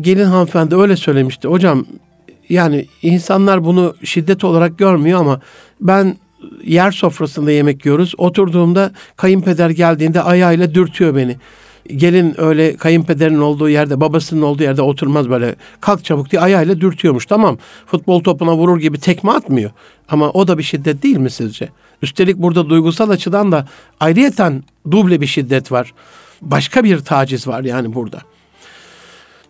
gelin 0.00 0.24
hanımefendi 0.24 0.76
öyle 0.76 0.96
söylemişti. 0.96 1.48
Hocam 1.48 1.86
yani 2.48 2.86
insanlar 3.02 3.64
bunu 3.64 3.94
şiddet 4.04 4.44
olarak 4.44 4.78
görmüyor 4.78 5.20
ama 5.20 5.40
ben 5.80 6.16
yer 6.64 6.90
sofrasında 6.90 7.50
yemek 7.50 7.86
yiyoruz. 7.86 8.14
Oturduğumda 8.18 8.92
kayınpeder 9.16 9.70
geldiğinde 9.70 10.22
ayağıyla 10.22 10.74
dürtüyor 10.74 11.16
beni. 11.16 11.36
Gelin 11.86 12.40
öyle 12.40 12.76
kayınpederin 12.76 13.38
olduğu 13.38 13.68
yerde, 13.68 14.00
babasının 14.00 14.42
olduğu 14.42 14.62
yerde 14.62 14.82
oturmaz 14.82 15.30
böyle. 15.30 15.54
Kalk 15.80 16.04
çabuk 16.04 16.30
diye 16.30 16.42
ayağıyla 16.42 16.80
dürtüyormuş. 16.80 17.26
Tamam 17.26 17.58
futbol 17.86 18.22
topuna 18.22 18.56
vurur 18.56 18.80
gibi 18.80 19.00
tekme 19.00 19.32
atmıyor. 19.32 19.70
Ama 20.08 20.30
o 20.30 20.48
da 20.48 20.58
bir 20.58 20.62
şiddet 20.62 21.02
değil 21.02 21.16
mi 21.16 21.30
sizce? 21.30 21.68
Üstelik 22.02 22.36
burada 22.36 22.68
duygusal 22.70 23.10
açıdan 23.10 23.52
da 23.52 23.68
ayrıyeten 24.00 24.64
duble 24.90 25.20
bir 25.20 25.26
şiddet 25.26 25.72
var. 25.72 25.94
Başka 26.42 26.84
bir 26.84 26.98
taciz 26.98 27.46
var 27.46 27.64
yani 27.64 27.94
burada. 27.94 28.22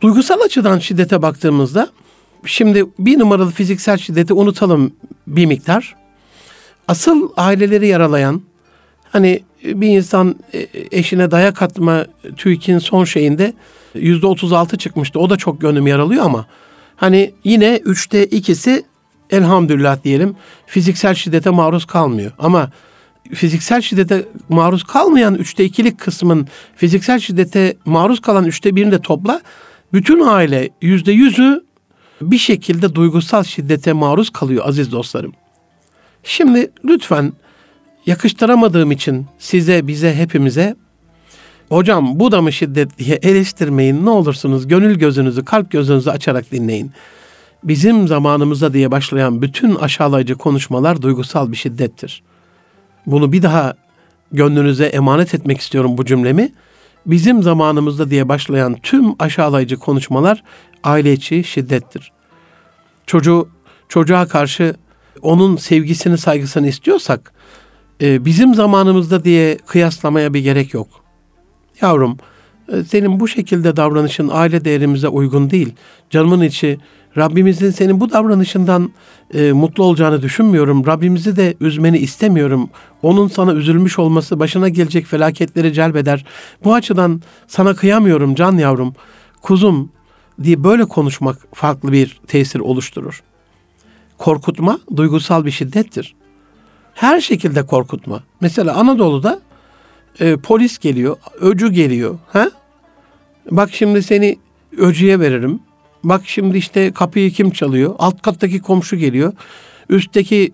Duygusal 0.01 0.41
açıdan 0.41 0.79
şiddete 0.79 1.23
baktığımızda 1.23 1.89
şimdi 2.47 2.85
bir 2.99 3.19
numaralı 3.19 3.51
fiziksel 3.51 3.99
şiddeti 3.99 4.35
unutalım 4.35 4.93
bir 5.27 5.47
miktar. 5.47 5.95
Asıl 6.89 7.29
aileleri 7.37 7.87
yaralayan 7.87 8.43
hani 9.11 9.43
bir 9.64 9.88
insan 9.88 10.37
e, 10.54 10.66
eşine 10.92 11.31
dayak 11.31 11.62
atma 11.62 12.07
TÜİK'in 12.37 12.78
son 12.78 13.04
şeyinde 13.04 13.52
yüzde 13.95 14.26
otuz 14.26 14.52
altı 14.52 14.78
çıkmıştı. 14.78 15.19
O 15.19 15.31
da 15.31 15.37
çok 15.37 15.61
gönlüm 15.61 15.87
yaralıyor 15.87 16.25
ama 16.25 16.47
hani 16.97 17.35
yine 17.45 17.76
üçte 17.76 18.26
ikisi 18.26 18.85
elhamdülillah 19.31 20.04
diyelim 20.04 20.37
fiziksel 20.66 21.14
şiddete 21.14 21.50
maruz 21.50 21.85
kalmıyor. 21.85 22.33
Ama 22.38 22.71
fiziksel 23.35 23.81
şiddete 23.81 24.28
maruz 24.49 24.85
kalmayan 24.85 25.35
üçte 25.35 25.64
ikilik 25.64 25.99
kısmın 25.99 26.49
fiziksel 26.76 27.19
şiddete 27.19 27.76
maruz 27.85 28.21
kalan 28.21 28.45
üçte 28.45 28.76
birini 28.76 28.92
de 28.92 29.00
topla. 29.00 29.40
Bütün 29.92 30.21
aile 30.21 30.71
yüzde 30.83 31.12
yüzü 31.12 31.64
bir 32.23 32.38
şekilde 32.38 32.95
duygusal 32.95 33.45
şiddete 33.45 33.92
maruz 33.92 34.31
kalıyor 34.31 34.64
aziz 34.69 34.92
dostlarım. 34.92 35.33
Şimdi 36.25 36.71
lütfen 36.85 37.33
yakıştıramadığım 38.06 38.92
için 38.92 39.26
size, 39.38 39.87
bize, 39.87 40.14
hepimize 40.14 40.76
hocam 41.68 42.21
bu 42.21 42.32
da 42.32 42.42
mı 42.42 42.52
şiddet 42.52 42.99
diye 42.99 43.16
eleştirmeyin. 43.23 44.06
Ne 44.06 44.11
olursunuz 44.11 44.68
gönül 44.68 44.99
gözünüzü, 44.99 45.44
kalp 45.44 45.71
gözünüzü 45.71 46.11
açarak 46.11 46.52
dinleyin. 46.52 46.90
Bizim 47.64 48.09
zamanımızda 48.09 48.73
diye 48.73 48.90
başlayan 48.90 49.42
bütün 49.42 49.75
aşağılayıcı 49.75 50.35
konuşmalar 50.35 51.02
duygusal 51.02 51.52
bir 51.52 51.56
şiddettir. 51.56 52.23
Bunu 53.06 53.32
bir 53.32 53.42
daha 53.42 53.75
gönlünüze 54.32 54.85
emanet 54.85 55.35
etmek 55.35 55.61
istiyorum 55.61 55.99
bu 55.99 56.04
cümlemi. 56.04 56.52
Bizim 57.06 57.42
zamanımızda 57.42 58.11
diye 58.11 58.28
başlayan 58.28 58.76
tüm 58.82 59.14
aşağılayıcı 59.18 59.76
konuşmalar 59.76 60.42
aile 60.85 61.12
içi 61.12 61.44
şiddettir. 61.44 62.12
Çocuğu 63.06 63.49
çocuğa 63.88 64.28
karşı 64.28 64.75
onun 65.23 65.56
sevgisini, 65.56 66.18
saygısını 66.18 66.68
istiyorsak 66.68 67.32
e, 68.02 68.25
bizim 68.25 68.54
zamanımızda 68.54 69.25
diye 69.25 69.56
kıyaslamaya 69.56 70.35
bir 70.35 70.40
gerek 70.40 70.75
yok. 70.75 70.88
Yavrum 71.80 72.16
e, 72.73 72.85
senin 72.85 73.21
bu 73.21 73.28
şekilde 73.28 73.76
davranışın 73.76 74.30
aile 74.32 74.64
değerimize 74.64 75.09
uygun 75.09 75.50
değil. 75.50 75.73
Canımın 76.11 76.40
içi 76.40 76.78
Rabbimizin 77.16 77.71
senin 77.71 78.00
bu 78.00 78.11
davranışından 78.11 78.92
e, 79.35 79.52
mutlu 79.52 79.85
olacağını 79.85 80.23
düşünmüyorum. 80.23 80.87
Rabbimizi 80.87 81.37
de 81.37 81.54
üzmeni 81.61 81.99
istemiyorum. 81.99 82.71
Onun 83.02 83.28
sana 83.28 83.52
üzülmüş 83.52 83.99
olması 83.99 84.38
başına 84.38 84.68
gelecek 84.68 85.06
felaketleri 85.06 85.73
celbeder. 85.73 86.25
Bu 86.64 86.75
açıdan 86.75 87.23
sana 87.47 87.75
kıyamıyorum 87.75 88.35
can 88.35 88.52
yavrum, 88.59 88.94
kuzum 89.42 89.90
diye 90.42 90.64
böyle 90.64 90.85
konuşmak 90.85 91.38
farklı 91.54 91.92
bir 91.92 92.21
tesir 92.26 92.61
oluşturur. 92.61 93.23
Korkutma 94.18 94.78
duygusal 94.97 95.44
bir 95.44 95.50
şiddettir. 95.50 96.14
Her 96.94 97.20
şekilde 97.20 97.66
korkutma. 97.66 98.22
Mesela 98.40 98.75
Anadolu'da 98.75 99.40
e, 100.20 100.37
polis 100.37 100.78
geliyor, 100.78 101.16
öcü 101.40 101.72
geliyor. 101.72 102.18
Ha? 102.28 102.50
Bak 103.50 103.70
şimdi 103.72 104.02
seni 104.02 104.38
öcüye 104.76 105.20
veririm. 105.20 105.61
Bak 106.04 106.22
şimdi 106.25 106.58
işte 106.58 106.92
kapıyı 106.92 107.30
kim 107.30 107.50
çalıyor? 107.50 107.94
Alt 107.99 108.22
kattaki 108.22 108.61
komşu 108.61 108.96
geliyor. 108.96 109.32
Üstteki 109.88 110.50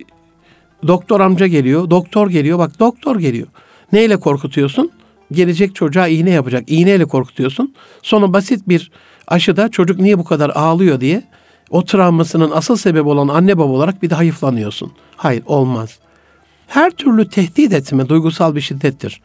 doktor 0.87 1.19
amca 1.19 1.47
geliyor. 1.47 1.89
Doktor 1.89 2.29
geliyor. 2.29 2.59
Bak 2.59 2.79
doktor 2.79 3.19
geliyor. 3.19 3.47
Neyle 3.93 4.17
korkutuyorsun? 4.17 4.91
Gelecek 5.31 5.75
çocuğa 5.75 6.07
iğne 6.07 6.29
yapacak. 6.29 6.63
İğneyle 6.67 7.05
korkutuyorsun. 7.05 7.75
Sonra 8.01 8.33
basit 8.33 8.67
bir 8.67 8.91
aşıda 9.27 9.69
çocuk 9.69 9.99
niye 9.99 10.17
bu 10.19 10.23
kadar 10.23 10.49
ağlıyor 10.49 11.01
diye 11.01 11.23
o 11.69 11.85
travmasının 11.85 12.51
asıl 12.51 12.75
sebebi 12.75 13.09
olan 13.09 13.27
anne 13.27 13.57
baba 13.57 13.73
olarak 13.73 14.03
bir 14.03 14.09
de 14.09 14.15
hayıflanıyorsun. 14.15 14.91
Hayır 15.15 15.43
olmaz 15.45 15.99
her 16.69 16.91
türlü 16.91 17.29
tehdit 17.29 17.73
etme 17.73 18.09
duygusal 18.09 18.55
bir 18.55 18.61
şiddettir. 18.61 19.21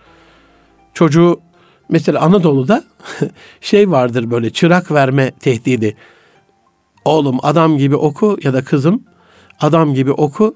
Çocuğu 0.94 1.40
mesela 1.88 2.20
Anadolu'da 2.20 2.84
şey 3.60 3.90
vardır 3.90 4.30
böyle 4.30 4.50
çırak 4.50 4.92
verme 4.92 5.30
tehdidi. 5.30 5.96
Oğlum 7.04 7.38
adam 7.42 7.78
gibi 7.78 7.96
oku 7.96 8.38
ya 8.42 8.52
da 8.52 8.64
kızım 8.64 9.02
adam 9.60 9.94
gibi 9.94 10.12
oku. 10.12 10.54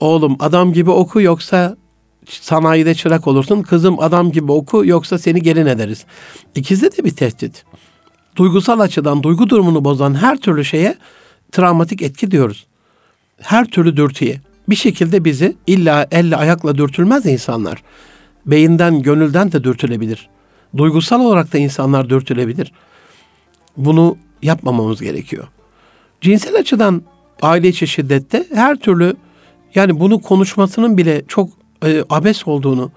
Oğlum 0.00 0.36
adam 0.40 0.72
gibi 0.72 0.90
oku 0.90 1.20
yoksa 1.20 1.76
sanayide 2.28 2.94
çırak 2.94 3.26
olursun. 3.26 3.62
Kızım 3.62 4.00
adam 4.00 4.32
gibi 4.32 4.52
oku 4.52 4.86
yoksa 4.86 5.18
seni 5.18 5.42
gelin 5.42 5.66
ederiz. 5.66 6.04
İkisi 6.54 6.98
de 6.98 7.04
bir 7.04 7.16
tehdit. 7.16 7.64
Duygusal 8.36 8.80
açıdan 8.80 9.22
duygu 9.22 9.48
durumunu 9.48 9.84
bozan 9.84 10.14
her 10.14 10.36
türlü 10.36 10.64
şeye 10.64 10.94
travmatik 11.52 12.02
etki 12.02 12.30
diyoruz. 12.30 12.66
Her 13.40 13.64
türlü 13.66 13.96
dürtüye 13.96 14.40
bir 14.68 14.74
şekilde 14.74 15.24
bizi 15.24 15.56
illa 15.66 16.06
elle 16.10 16.36
ayakla 16.36 16.78
dürtülmez 16.78 17.26
insanlar. 17.26 17.82
Beyinden, 18.46 19.02
gönülden 19.02 19.52
de 19.52 19.64
dürtülebilir. 19.64 20.28
Duygusal 20.76 21.20
olarak 21.20 21.52
da 21.52 21.58
insanlar 21.58 22.10
dürtülebilir. 22.10 22.72
Bunu 23.76 24.16
yapmamamız 24.42 25.00
gerekiyor. 25.00 25.48
Cinsel 26.20 26.58
açıdan 26.58 27.02
aile 27.42 27.68
içi 27.68 27.86
şiddette 27.86 28.44
her 28.54 28.76
türlü 28.76 29.16
yani 29.74 30.00
bunu 30.00 30.20
konuşmasının 30.20 30.98
bile 30.98 31.22
çok 31.28 31.50
e, 31.84 32.04
abes 32.10 32.48
olduğunu, 32.48 32.90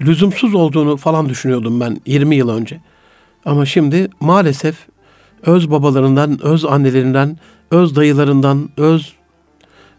lüzumsuz 0.00 0.54
olduğunu 0.54 0.96
falan 0.96 1.28
düşünüyordum 1.28 1.80
ben 1.80 2.00
20 2.06 2.36
yıl 2.36 2.48
önce. 2.48 2.80
Ama 3.44 3.66
şimdi 3.66 4.08
maalesef 4.20 4.76
öz 5.46 5.70
babalarından, 5.70 6.42
öz 6.42 6.64
annelerinden, 6.64 7.38
öz 7.70 7.96
dayılarından, 7.96 8.68
öz 8.76 9.17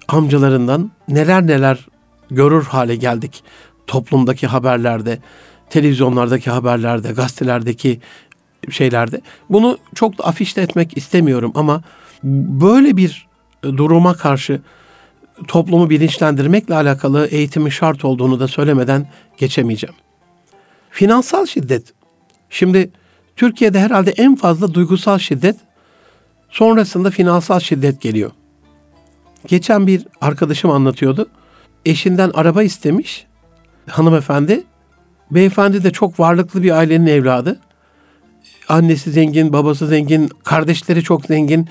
amcalarından 0.10 0.92
neler 1.08 1.48
neler 1.48 1.88
görür 2.32 2.64
hale 2.64 2.96
geldik. 2.96 3.44
Toplumdaki 3.88 4.48
haberlerde, 4.48 5.20
televizyonlardaki 5.70 6.50
haberlerde, 6.50 7.12
gazetelerdeki 7.12 8.00
şeylerde. 8.70 9.22
Bunu 9.50 9.78
çok 9.96 10.18
da 10.18 10.24
afişte 10.24 10.62
etmek 10.62 10.98
istemiyorum 10.98 11.52
ama 11.56 11.84
böyle 12.24 12.98
bir 12.98 13.28
duruma 13.64 14.14
karşı 14.14 14.62
toplumu 15.48 15.90
bilinçlendirmekle 15.90 16.76
alakalı 16.76 17.28
eğitimin 17.28 17.70
şart 17.70 18.06
olduğunu 18.06 18.40
da 18.40 18.48
söylemeden 18.48 19.08
geçemeyeceğim. 19.38 19.96
Finansal 20.90 21.46
şiddet. 21.46 21.94
Şimdi 22.50 22.92
Türkiye'de 23.36 23.80
herhalde 23.80 24.12
en 24.12 24.36
fazla 24.36 24.74
duygusal 24.74 25.18
şiddet 25.18 25.56
sonrasında 26.50 27.12
finansal 27.12 27.60
şiddet 27.60 28.02
geliyor. 28.02 28.32
Geçen 29.48 29.88
bir 29.88 30.08
arkadaşım 30.22 30.72
anlatıyordu. 30.72 31.30
Eşinden 31.86 32.32
araba 32.34 32.64
istemiş 32.64 33.26
hanımefendi. 33.90 34.64
Beyefendi 35.32 35.84
de 35.84 35.92
çok 35.92 36.20
varlıklı 36.20 36.64
bir 36.64 36.72
ailenin 36.72 37.08
evladı. 37.08 37.60
Annesi 38.70 39.12
zengin, 39.12 39.54
babası 39.54 39.88
zengin, 39.88 40.30
kardeşleri 40.44 41.04
çok 41.04 41.26
zengin. 41.26 41.70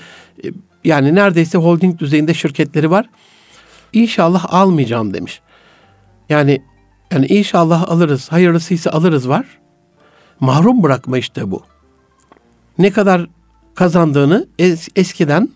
Yani 0.83 1.15
neredeyse 1.15 1.57
holding 1.57 1.99
düzeyinde 1.99 2.33
şirketleri 2.33 2.91
var. 2.91 3.09
İnşallah 3.93 4.53
almayacağım 4.53 5.13
demiş. 5.13 5.41
Yani 6.29 6.61
yani 7.11 7.25
inşallah 7.25 7.89
alırız, 7.89 8.31
hayırlısıysa 8.31 8.91
alırız 8.91 9.29
var. 9.29 9.45
Mahrum 10.39 10.83
bırakma 10.83 11.17
işte 11.17 11.51
bu. 11.51 11.63
Ne 12.77 12.91
kadar 12.91 13.27
kazandığını 13.75 14.47
es, 14.59 14.87
eskiden 14.95 15.49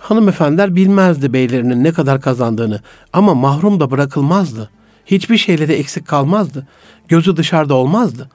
hanımefendiler 0.00 0.76
bilmezdi 0.76 1.32
beylerinin 1.32 1.84
ne 1.84 1.92
kadar 1.92 2.20
kazandığını. 2.20 2.80
Ama 3.12 3.34
mahrum 3.34 3.80
da 3.80 3.90
bırakılmazdı. 3.90 4.70
Hiçbir 5.06 5.36
şeyleri 5.36 5.72
eksik 5.72 6.06
kalmazdı. 6.06 6.66
Gözü 7.08 7.36
dışarıda 7.36 7.74
olmazdı. 7.74 8.30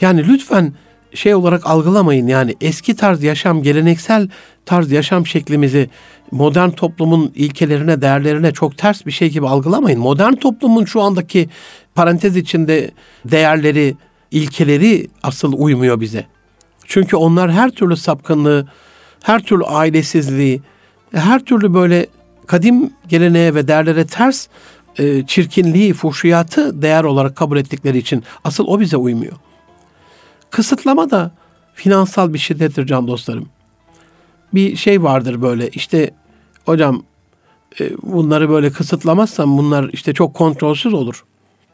Yani 0.00 0.28
lütfen 0.28 0.74
şey 1.14 1.34
olarak 1.34 1.66
algılamayın 1.66 2.26
yani 2.26 2.54
eski 2.60 2.96
tarz 2.96 3.22
yaşam, 3.22 3.62
geleneksel 3.62 4.28
tarz 4.66 4.92
yaşam 4.92 5.26
şeklimizi 5.26 5.90
modern 6.30 6.70
toplumun 6.70 7.32
ilkelerine, 7.34 8.02
değerlerine 8.02 8.52
çok 8.52 8.78
ters 8.78 9.06
bir 9.06 9.10
şey 9.10 9.30
gibi 9.30 9.48
algılamayın. 9.48 10.00
Modern 10.00 10.32
toplumun 10.32 10.84
şu 10.84 11.00
andaki 11.00 11.48
parantez 11.94 12.36
içinde 12.36 12.90
değerleri, 13.24 13.96
ilkeleri 14.30 15.08
asıl 15.22 15.52
uymuyor 15.56 16.00
bize. 16.00 16.26
Çünkü 16.86 17.16
onlar 17.16 17.52
her 17.52 17.70
türlü 17.70 17.96
sapkınlığı, 17.96 18.68
her 19.22 19.42
türlü 19.42 19.64
ailesizliği, 19.64 20.62
her 21.14 21.44
türlü 21.44 21.74
böyle 21.74 22.06
kadim 22.46 22.90
geleneğe 23.08 23.54
ve 23.54 23.68
değerlere 23.68 24.06
ters 24.06 24.46
e, 24.98 25.26
çirkinliği, 25.26 25.94
fuhşiyatı 25.94 26.82
değer 26.82 27.04
olarak 27.04 27.36
kabul 27.36 27.56
ettikleri 27.56 27.98
için 27.98 28.24
asıl 28.44 28.66
o 28.66 28.80
bize 28.80 28.96
uymuyor. 28.96 29.32
Kısıtlama 30.50 31.10
da 31.10 31.30
finansal 31.74 32.32
bir 32.32 32.38
şiddettir 32.38 32.86
can 32.86 33.08
dostlarım. 33.08 33.48
Bir 34.54 34.76
şey 34.76 35.02
vardır 35.02 35.42
böyle 35.42 35.68
işte 35.68 36.10
hocam 36.64 37.02
e, 37.80 37.90
bunları 38.02 38.50
böyle 38.50 38.70
kısıtlamazsam 38.70 39.58
bunlar 39.58 39.90
işte 39.92 40.14
çok 40.14 40.34
kontrolsüz 40.34 40.94
olur. 40.94 41.24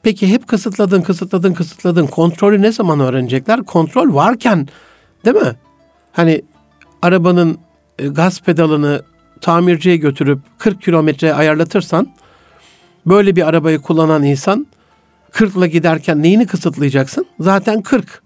Peki 0.03 0.29
hep 0.29 0.49
kısıtladın, 0.49 1.03
kısıtladın, 1.03 1.55
kısıtladın. 1.55 2.07
Kontrolü 2.07 2.63
ne 2.63 2.73
zaman 2.73 3.01
öğrenecekler? 3.01 3.63
Kontrol 3.63 4.15
varken 4.15 4.69
değil 5.25 5.37
mi? 5.37 5.57
Hani 6.13 6.43
arabanın 7.03 7.59
e, 7.99 8.07
gaz 8.07 8.41
pedalını 8.41 9.03
tamirciye 9.41 9.97
götürüp 9.97 10.39
40 10.59 10.83
kilometre 10.83 11.35
ayarlatırsan 11.35 12.13
böyle 13.07 13.37
bir 13.37 13.49
arabayı 13.49 13.79
kullanan 13.79 14.23
insan 14.23 14.67
40 15.33 15.57
ile 15.57 15.69
giderken 15.69 16.23
neyini 16.23 16.47
kısıtlayacaksın? 16.47 17.27
Zaten 17.41 17.83
40. 17.83 18.23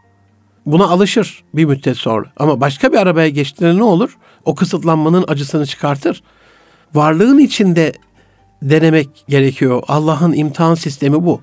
Buna 0.67 0.85
alışır 0.85 1.45
bir 1.55 1.65
müddet 1.65 1.97
sonra. 1.97 2.27
Ama 2.37 2.61
başka 2.61 2.93
bir 2.93 2.97
arabaya 2.97 3.29
geçtiğinde 3.29 3.77
ne 3.77 3.83
olur? 3.83 4.17
O 4.45 4.55
kısıtlanmanın 4.55 5.25
acısını 5.29 5.67
çıkartır. 5.67 6.23
Varlığın 6.95 7.39
içinde 7.39 7.93
denemek 8.63 9.09
gerekiyor. 9.29 9.83
Allah'ın 9.89 10.33
imtihan 10.33 10.75
sistemi 10.75 11.25
bu. 11.25 11.41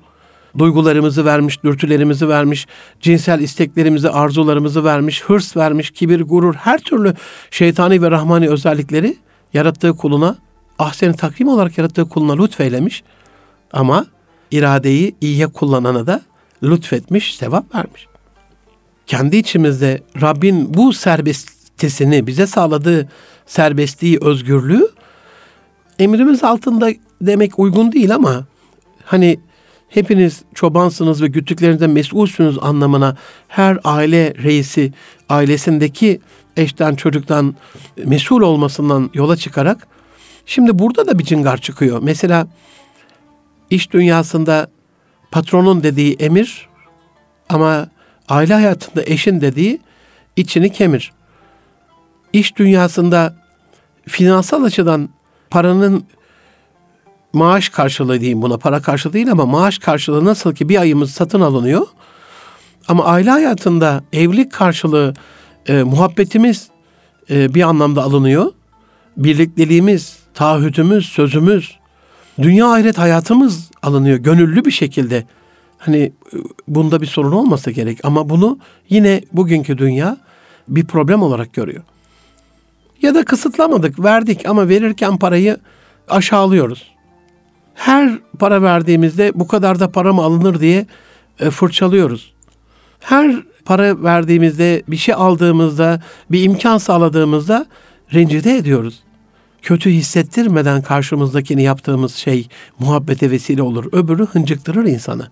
Duygularımızı 0.58 1.26
vermiş, 1.26 1.64
dürtülerimizi 1.64 2.30
vermiş, 2.30 2.68
cinsel 3.02 3.40
isteklerimizi, 3.40 4.10
arzularımızı 4.10 4.84
vermiş, 4.84 5.24
hırs 5.24 5.58
vermiş, 5.58 5.92
kibir, 5.92 6.22
gurur, 6.22 6.54
her 6.54 6.78
türlü 6.78 7.14
şeytani 7.52 8.02
ve 8.02 8.12
rahmani 8.12 8.50
özellikleri 8.50 9.18
yarattığı 9.54 9.98
kuluna, 9.98 10.38
ahsen 10.80 11.14
takvim 11.14 11.48
olarak 11.48 11.78
yarattığı 11.78 12.10
kuluna 12.10 12.44
lütfeylemiş. 12.44 13.04
Ama 13.74 14.06
iradeyi 14.52 15.16
iyiye 15.22 15.48
kullanana 15.48 16.08
da 16.08 16.22
lütfetmiş, 16.64 17.36
sevap 17.36 17.76
vermiş. 17.76 18.08
Kendi 19.08 19.38
içimizde 19.38 20.02
Rabbin 20.22 20.74
bu 20.74 20.94
serbestisini, 20.94 22.28
bize 22.28 22.48
sağladığı 22.48 23.10
serbestliği, 23.46 24.20
özgürlüğü 24.22 24.90
emrimiz 26.00 26.44
altında 26.44 26.90
demek 27.22 27.60
uygun 27.60 27.92
değil 27.92 28.16
ama 28.16 28.46
hani 29.06 29.40
hepiniz 29.90 30.42
çobansınız 30.56 31.22
ve 31.22 31.28
güttüklerinizde 31.28 31.88
mesulsünüz 31.88 32.58
anlamına 32.62 33.18
her 33.48 33.78
aile 33.84 34.34
reisi 34.44 34.94
ailesindeki 35.30 36.22
eşten 36.58 36.96
çocuktan 36.96 37.56
mesul 38.06 38.42
olmasından 38.42 39.10
yola 39.14 39.38
çıkarak 39.38 39.88
şimdi 40.46 40.80
burada 40.80 41.08
da 41.08 41.20
bir 41.20 41.24
cingar 41.24 41.58
çıkıyor. 41.58 42.00
Mesela 42.02 42.48
iş 43.70 43.92
dünyasında 43.92 44.68
patronun 45.32 45.84
dediği 45.84 46.14
emir 46.14 46.70
ama 47.50 47.88
aile 48.30 48.54
hayatında 48.54 49.04
eşin 49.06 49.42
dediği 49.42 49.80
içini 50.36 50.72
kemir. 50.72 51.12
İş 52.34 52.56
dünyasında 52.56 53.36
finansal 54.08 54.64
açıdan 54.64 55.10
paranın 55.50 56.06
maaş 57.34 57.70
karşılığı 57.70 58.20
diyeyim 58.20 58.42
buna 58.42 58.58
para 58.58 58.82
karşılığı 58.82 59.14
değil 59.14 59.32
ama 59.32 59.46
maaş 59.46 59.78
karşılığı 59.78 60.26
nasıl 60.26 60.56
ki 60.56 60.70
bir 60.70 60.82
ayımız 60.82 61.12
satın 61.12 61.42
alınıyor. 61.42 61.88
Ama 62.88 63.06
aile 63.06 63.30
hayatında 63.30 64.04
evlilik 64.14 64.52
karşılığı 64.52 65.14
e, 65.68 65.84
muhabbetimiz 65.84 66.68
e, 67.30 67.54
bir 67.54 67.62
anlamda 67.62 68.04
alınıyor. 68.04 68.52
Birlikteliğimiz, 69.18 70.20
taahhütümüz, 70.34 71.06
sözümüz, 71.06 71.78
dünya 72.42 72.72
ahiret 72.72 72.98
hayatımız 72.98 73.72
alınıyor 73.82 74.18
gönüllü 74.18 74.66
bir 74.66 74.72
şekilde. 74.72 75.26
Hani 75.78 75.98
e, 75.98 76.12
bunda 76.68 77.02
bir 77.02 77.08
sorun 77.08 77.32
olmasa 77.32 77.72
gerek 77.72 78.00
ama 78.04 78.30
bunu 78.30 78.60
yine 78.90 79.22
bugünkü 79.32 79.78
dünya 79.78 80.18
bir 80.68 80.86
problem 80.86 81.22
olarak 81.22 81.54
görüyor. 81.54 81.84
Ya 83.02 83.16
da 83.16 83.26
kısıtlamadık, 83.26 84.04
verdik 84.04 84.46
ama 84.46 84.70
verirken 84.70 85.18
parayı 85.18 85.58
aşağılıyoruz. 86.10 86.92
Her 87.74 88.20
para 88.40 88.62
verdiğimizde 88.62 89.32
bu 89.36 89.48
kadar 89.48 89.80
da 89.80 89.92
para 89.92 90.14
mı 90.14 90.22
alınır 90.22 90.60
diye 90.60 90.86
e, 91.40 91.50
fırçalıyoruz. 91.50 92.34
Her 93.00 93.44
para 93.66 94.04
verdiğimizde, 94.04 94.84
bir 94.88 94.98
şey 94.98 95.16
aldığımızda, 95.16 96.02
bir 96.32 96.44
imkan 96.44 96.78
sağladığımızda 96.78 97.66
rencide 98.14 98.58
ediyoruz. 98.58 99.00
Kötü 99.62 99.90
hissettirmeden 99.90 100.82
karşımızdakini 100.82 101.64
yaptığımız 101.64 102.16
şey 102.16 102.48
muhabbete 102.80 103.32
vesile 103.32 103.62
olur. 103.62 103.86
Öbürü 103.92 104.26
hıncıktırır 104.26 104.86
insanı. 104.86 105.28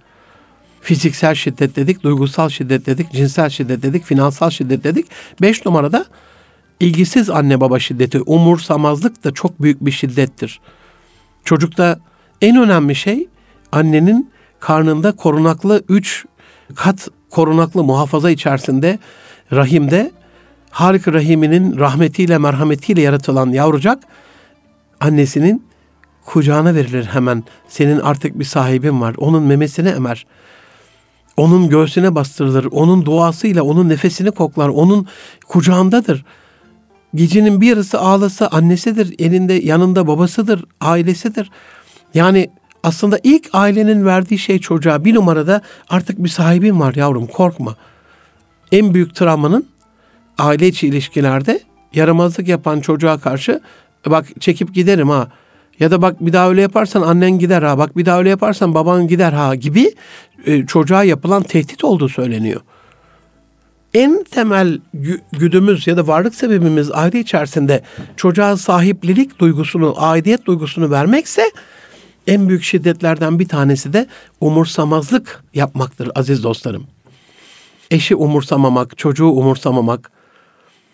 Fiziksel 0.82 1.36
şiddet 1.36 1.76
dedik, 1.76 2.04
duygusal 2.04 2.50
şiddet 2.50 2.86
dedik, 2.86 3.12
cinsel 3.12 3.50
şiddet 3.50 3.84
dedik, 3.84 4.04
finansal 4.04 4.50
şiddet 4.50 4.84
dedik. 4.84 5.06
Beş 5.42 5.65
numarada 5.65 6.06
ilgisiz 6.80 7.30
anne 7.30 7.62
baba 7.62 7.80
şiddeti, 7.80 8.22
umursamazlık 8.22 9.24
da 9.24 9.34
çok 9.34 9.62
büyük 9.62 9.86
bir 9.86 9.92
şiddettir. 9.92 10.60
Çocukta 11.44 12.00
en 12.42 12.58
önemli 12.58 12.96
şey 12.96 13.28
annenin 13.72 14.32
karnında 14.60 15.12
korunaklı 15.12 15.84
üç 15.89 16.26
kat 16.76 17.08
korunaklı 17.30 17.84
muhafaza 17.84 18.30
içerisinde 18.30 19.00
rahimde 19.54 20.12
Halik 20.70 21.08
Rahim'inin 21.08 21.80
rahmetiyle 21.80 22.38
merhametiyle 22.38 23.02
yaratılan 23.02 23.50
yavrucak 23.50 24.04
annesinin 25.00 25.63
kucağına 26.26 26.76
verilir 26.76 27.06
hemen. 27.06 27.44
Senin 27.68 28.00
artık 28.00 28.39
bir 28.39 28.46
sahibin 28.46 29.02
var. 29.02 29.15
Onun 29.18 29.44
memesini 29.44 29.89
emer. 29.89 30.26
Onun 31.38 31.70
göğsüne 31.70 32.15
bastırılır. 32.15 32.65
Onun 32.65 33.06
duasıyla 33.06 33.63
onun 33.63 33.89
nefesini 33.89 34.32
koklar. 34.32 34.70
Onun 34.70 35.08
kucağındadır. 35.48 36.26
Gecenin 37.15 37.62
bir 37.62 37.68
yarısı 37.68 38.00
ağlasa 38.00 38.48
annesidir. 38.48 39.15
Elinde 39.20 39.54
yanında 39.54 40.08
babasıdır. 40.08 40.65
Ailesidir. 40.82 41.52
Yani 42.13 42.50
aslında 42.84 43.20
ilk 43.24 43.50
ailenin 43.54 44.06
verdiği 44.06 44.38
şey 44.38 44.60
çocuğa 44.60 45.06
bir 45.06 45.15
numarada 45.15 45.62
artık 45.89 46.24
bir 46.24 46.30
sahibin 46.30 46.80
var 46.80 46.96
yavrum 46.96 47.28
korkma. 47.28 47.76
En 48.72 48.94
büyük 48.94 49.15
travmanın 49.15 49.68
aile 50.38 50.68
içi 50.68 50.88
ilişkilerde 50.88 51.60
yaramazlık 51.94 52.48
yapan 52.48 52.82
çocuğa 52.82 53.18
karşı 53.18 53.62
bak 54.06 54.26
çekip 54.39 54.76
giderim 54.76 55.10
ha. 55.10 55.28
Ya 55.80 55.92
da 55.92 56.02
bak 56.02 56.26
bir 56.26 56.34
daha 56.34 56.50
öyle 56.50 56.62
yaparsan 56.62 57.02
annen 57.02 57.39
gider 57.39 57.63
ha. 57.63 57.78
Bak 57.78 57.98
bir 57.98 58.06
daha 58.06 58.20
öyle 58.20 58.30
yaparsan 58.30 58.74
baban 58.74 59.08
gider 59.08 59.34
ha 59.34 59.56
gibi 59.56 59.96
e, 60.46 60.65
çocuğa 60.65 61.04
yapılan 61.04 61.44
tehdit 61.44 61.84
olduğu 61.84 62.10
söyleniyor. 62.10 62.62
En 63.94 64.24
temel 64.24 64.80
güdümüz 65.32 65.88
ya 65.88 65.98
da 65.98 66.08
varlık 66.08 66.36
sebebimiz 66.36 66.92
aile 66.92 67.20
içerisinde 67.20 67.82
çocuğa 68.18 68.58
sahiplilik 68.58 69.39
duygusunu, 69.39 69.94
aidiyet 69.98 70.46
duygusunu 70.46 70.92
vermekse 70.92 71.52
en 72.30 72.50
büyük 72.50 72.63
şiddetlerden 72.63 73.39
bir 73.39 73.48
tanesi 73.48 73.94
de 73.94 74.08
umursamazlık 74.42 75.44
yapmaktır 75.54 76.12
aziz 76.15 76.44
dostlarım. 76.44 76.84
Eşi 77.92 78.15
umursamamak, 78.15 78.98
çocuğu 78.98 79.28
umursamamak, 79.28 80.12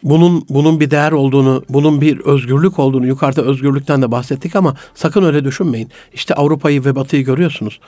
bunun 0.03 0.45
bunun 0.49 0.79
bir 0.79 0.91
değer 0.91 1.11
olduğunu, 1.11 1.63
bunun 1.69 2.01
bir 2.01 2.19
özgürlük 2.19 2.79
olduğunu 2.79 3.07
yukarıda 3.07 3.41
özgürlükten 3.41 4.01
de 4.01 4.11
bahsettik 4.11 4.55
ama 4.55 4.75
sakın 4.93 5.23
öyle 5.23 5.43
düşünmeyin. 5.43 5.89
İşte 6.13 6.33
Avrupa'yı 6.33 6.85
ve 6.85 6.95
Batı'yı 6.95 7.25
görüyorsunuz. 7.25 7.79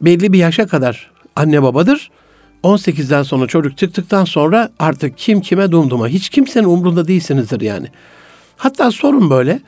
Belli 0.00 0.32
bir 0.32 0.38
yaşa 0.38 0.66
kadar 0.66 1.10
anne 1.36 1.62
babadır. 1.62 2.10
18'den 2.62 3.22
sonra 3.22 3.46
çocuk 3.46 3.78
çıktıktan 3.78 4.24
sonra 4.24 4.70
artık 4.78 5.18
kim 5.18 5.40
kime 5.40 5.72
dumduma 5.72 6.08
hiç 6.08 6.28
kimsenin 6.28 6.64
umrunda 6.64 7.08
değilsinizdir 7.08 7.60
yani. 7.60 7.86
Hatta 8.56 8.90
sorun 8.90 9.30
böyle 9.30 9.60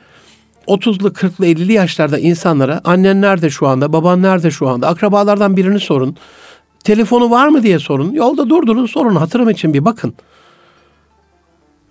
30'lu 0.69 1.07
40'lı 1.07 1.45
50'li 1.45 1.73
yaşlarda 1.73 2.19
insanlara 2.19 2.81
annen 2.83 3.21
nerede 3.21 3.49
şu 3.49 3.67
anda, 3.67 3.93
baban 3.93 4.21
nerede 4.21 4.51
şu 4.51 4.67
anda, 4.67 4.87
akrabalardan 4.87 5.57
birini 5.57 5.79
sorun. 5.79 6.15
Telefonu 6.83 7.31
var 7.31 7.47
mı 7.47 7.63
diye 7.63 7.79
sorun. 7.79 8.11
Yolda 8.13 8.49
durdurun 8.49 8.85
sorun 8.85 9.15
hatırım 9.15 9.49
için 9.49 9.73
bir 9.73 9.85
bakın. 9.85 10.13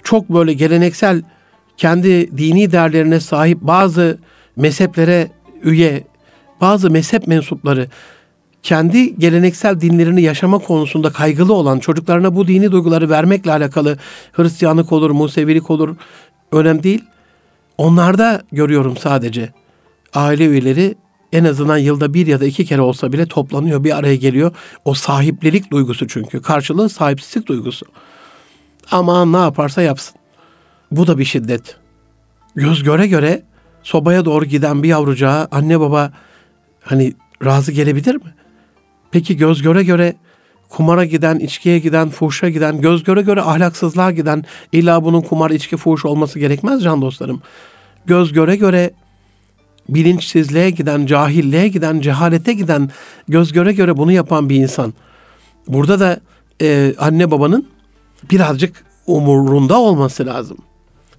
Çok 0.02 0.28
böyle 0.28 0.52
geleneksel 0.52 1.22
kendi 1.76 2.38
dini 2.38 2.72
değerlerine 2.72 3.20
sahip 3.20 3.60
bazı 3.60 4.18
mezheplere 4.56 5.30
üye, 5.62 6.04
bazı 6.60 6.90
mezhep 6.90 7.26
mensupları 7.26 7.88
kendi 8.62 9.18
geleneksel 9.18 9.80
dinlerini 9.80 10.22
yaşama 10.22 10.58
konusunda 10.58 11.10
kaygılı 11.12 11.52
olan 11.52 11.78
çocuklarına 11.78 12.36
bu 12.36 12.48
dini 12.48 12.72
duyguları 12.72 13.10
vermekle 13.10 13.52
alakalı 13.52 13.98
Hristiyanlık 14.32 14.92
olur, 14.92 15.10
Musevilik 15.10 15.70
olur 15.70 15.96
önemli 16.52 16.82
değil. 16.82 17.04
Onlarda 17.78 18.42
görüyorum 18.52 18.96
sadece 18.96 19.52
aile 20.14 20.46
üyeleri 20.46 20.94
en 21.32 21.44
azından 21.44 21.78
yılda 21.78 22.14
bir 22.14 22.26
ya 22.26 22.40
da 22.40 22.44
iki 22.44 22.64
kere 22.64 22.80
olsa 22.80 23.12
bile 23.12 23.26
toplanıyor, 23.26 23.84
bir 23.84 23.96
araya 23.96 24.16
geliyor. 24.16 24.52
O 24.84 24.94
sahiplilik 24.94 25.70
duygusu 25.70 26.08
çünkü. 26.08 26.42
Karşılığı 26.42 26.88
sahipsizlik 26.88 27.48
duygusu. 27.48 27.86
Ama 28.90 29.24
ne 29.24 29.36
yaparsa 29.36 29.82
yapsın. 29.82 30.14
Bu 30.90 31.06
da 31.06 31.18
bir 31.18 31.24
şiddet. 31.24 31.76
Göz 32.54 32.82
göre 32.82 33.06
göre 33.06 33.42
sobaya 33.82 34.24
doğru 34.24 34.44
giden 34.44 34.82
bir 34.82 34.88
yavrucağa 34.88 35.48
anne 35.50 35.80
baba 35.80 36.12
hani 36.82 37.12
razı 37.44 37.72
gelebilir 37.72 38.14
mi? 38.14 38.34
Peki 39.10 39.36
göz 39.36 39.62
göre 39.62 39.84
göre 39.84 40.16
kumara 40.68 41.04
giden, 41.04 41.38
içkiye 41.38 41.78
giden, 41.78 42.08
fuhuşa 42.08 42.48
giden, 42.48 42.80
göz 42.80 43.04
göre 43.04 43.22
göre 43.22 43.42
ahlaksızlığa 43.42 44.10
giden, 44.10 44.44
illa 44.72 45.04
bunun 45.04 45.20
kumar, 45.20 45.50
içki, 45.50 45.76
fuhuş 45.76 46.04
olması 46.04 46.38
gerekmez 46.38 46.82
can 46.82 47.02
dostlarım. 47.02 47.42
Göz 48.06 48.32
göre 48.32 48.56
göre 48.56 48.90
bilinçsizliğe 49.88 50.70
giden, 50.70 51.06
cahilliğe 51.06 51.68
giden, 51.68 52.00
cehalete 52.00 52.52
giden, 52.52 52.90
göz 53.28 53.52
göre 53.52 53.72
göre 53.72 53.96
bunu 53.96 54.12
yapan 54.12 54.48
bir 54.48 54.56
insan. 54.56 54.94
Burada 55.68 56.00
da 56.00 56.20
e, 56.62 56.94
anne 56.98 57.30
babanın 57.30 57.68
birazcık 58.30 58.84
umurunda 59.06 59.80
olması 59.80 60.26
lazım. 60.26 60.58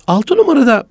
Altı 0.07 0.35
numarada 0.35 0.87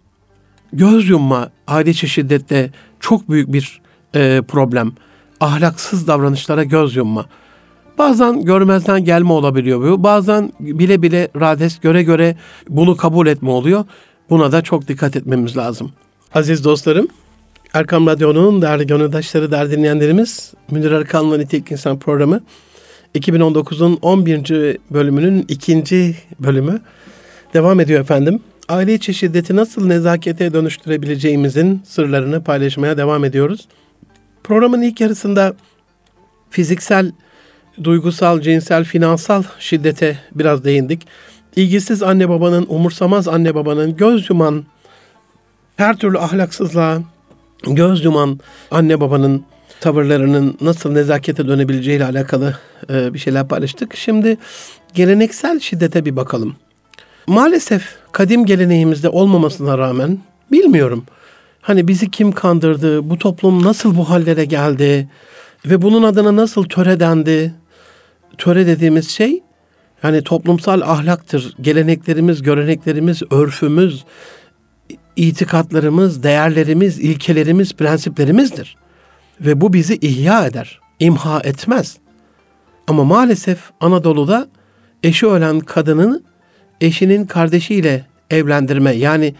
göz 0.72 1.08
yumma 1.08 1.50
aile 1.66 1.92
şiddette 1.92 2.70
çok 3.00 3.30
büyük 3.30 3.52
bir 3.52 3.80
e, 4.14 4.42
problem. 4.48 4.92
Ahlaksız 5.40 6.06
davranışlara 6.06 6.64
göz 6.64 6.96
yumma. 6.96 7.26
Bazen 7.98 8.44
görmezden 8.44 9.04
gelme 9.04 9.32
olabiliyor 9.32 9.82
bu. 9.82 10.02
Bazen 10.02 10.52
bile 10.60 11.02
bile 11.02 11.28
rades 11.40 11.78
göre 11.80 12.02
göre 12.02 12.36
bunu 12.68 12.96
kabul 12.96 13.26
etme 13.26 13.50
oluyor. 13.50 13.84
Buna 14.30 14.52
da 14.52 14.62
çok 14.62 14.88
dikkat 14.88 15.16
etmemiz 15.16 15.56
lazım. 15.56 15.92
Aziz 16.34 16.64
dostlarım, 16.64 17.08
Erkam 17.74 18.06
Radyo'nun 18.06 18.62
değerli 18.62 18.86
gönüldaşları, 18.86 19.50
değerli 19.50 19.70
dinleyenlerimiz, 19.70 20.52
Münir 20.70 20.92
Erkan'la 20.92 21.36
Nitelik 21.36 21.72
İnsan 21.72 21.98
programı 21.98 22.40
2019'un 23.14 23.98
11. 24.02 24.78
bölümünün 24.90 25.44
ikinci 25.48 26.16
bölümü 26.40 26.80
devam 27.54 27.80
ediyor 27.80 28.00
efendim. 28.00 28.40
Aile 28.68 28.94
içi 28.94 29.14
şiddeti 29.14 29.56
nasıl 29.56 29.86
nezakete 29.86 30.52
dönüştürebileceğimizin 30.52 31.82
sırlarını 31.84 32.44
paylaşmaya 32.44 32.96
devam 32.96 33.24
ediyoruz. 33.24 33.68
Programın 34.44 34.82
ilk 34.82 35.00
yarısında 35.00 35.54
fiziksel 36.50 37.12
duygusal, 37.84 38.40
cinsel, 38.40 38.84
finansal 38.84 39.42
şiddete 39.58 40.18
biraz 40.34 40.64
değindik. 40.64 41.06
İlgisiz 41.56 42.02
anne 42.02 42.28
babanın, 42.28 42.66
umursamaz 42.68 43.28
anne 43.28 43.54
babanın, 43.54 43.96
göz 43.96 44.30
yuman, 44.30 44.64
her 45.76 45.96
türlü 45.96 46.18
ahlaksızlığa 46.18 46.98
göz 47.62 48.04
yuman 48.04 48.40
anne 48.70 49.00
babanın 49.00 49.44
tavırlarının 49.80 50.58
nasıl 50.60 50.92
nezakete 50.92 51.48
dönebileceğiyle 51.48 52.04
alakalı 52.04 52.56
e, 52.90 53.14
bir 53.14 53.18
şeyler 53.18 53.48
paylaştık. 53.48 53.96
Şimdi 53.96 54.36
geleneksel 54.94 55.60
şiddete 55.60 56.04
bir 56.04 56.16
bakalım. 56.16 56.56
Maalesef 57.26 57.96
kadim 58.12 58.46
geleneğimizde 58.46 59.08
olmamasına 59.08 59.78
rağmen 59.78 60.18
bilmiyorum. 60.52 61.04
Hani 61.60 61.88
bizi 61.88 62.10
kim 62.10 62.32
kandırdı, 62.32 63.10
bu 63.10 63.18
toplum 63.18 63.64
nasıl 63.64 63.96
bu 63.96 64.10
hallere 64.10 64.44
geldi 64.44 65.08
ve 65.66 65.82
bunun 65.82 66.02
adına 66.02 66.36
nasıl 66.36 66.64
töre 66.64 67.00
dendi, 67.00 67.54
töre 68.38 68.66
dediğimiz 68.66 69.10
şey 69.10 69.42
yani 70.02 70.22
toplumsal 70.22 70.80
ahlaktır. 70.80 71.54
Geleneklerimiz, 71.60 72.42
göreneklerimiz, 72.42 73.22
örfümüz, 73.30 74.04
itikatlarımız, 75.16 76.22
değerlerimiz, 76.22 76.98
ilkelerimiz, 76.98 77.74
prensiplerimizdir. 77.74 78.76
Ve 79.40 79.60
bu 79.60 79.72
bizi 79.72 79.96
ihya 79.96 80.46
eder, 80.46 80.80
imha 81.00 81.40
etmez. 81.40 81.96
Ama 82.86 83.04
maalesef 83.04 83.58
Anadolu'da 83.80 84.48
eşi 85.02 85.26
ölen 85.26 85.60
kadının 85.60 86.24
eşinin 86.80 87.26
kardeşiyle 87.26 88.06
evlendirme 88.30 88.92
yani 88.92 89.34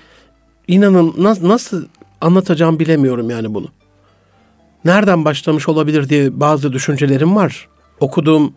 inanın 0.69 1.15
nasıl, 1.19 1.49
nasıl 1.49 1.87
anlatacağım 2.21 2.79
bilemiyorum 2.79 3.31
yani 3.31 3.55
bunu. 3.55 3.69
Nereden 4.85 5.25
başlamış 5.25 5.69
olabilir 5.69 6.09
diye 6.09 6.41
bazı 6.41 6.73
düşüncelerim 6.73 7.37
var. 7.37 7.69
Okuduğum 8.01 8.55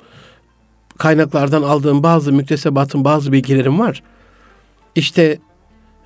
kaynaklardan 1.01 1.63
aldığım 1.63 2.03
bazı 2.03 2.31
müktesebatın 2.31 3.05
bazı 3.05 3.31
bilgilerim 3.31 3.79
var. 3.79 4.03
İşte 4.95 5.39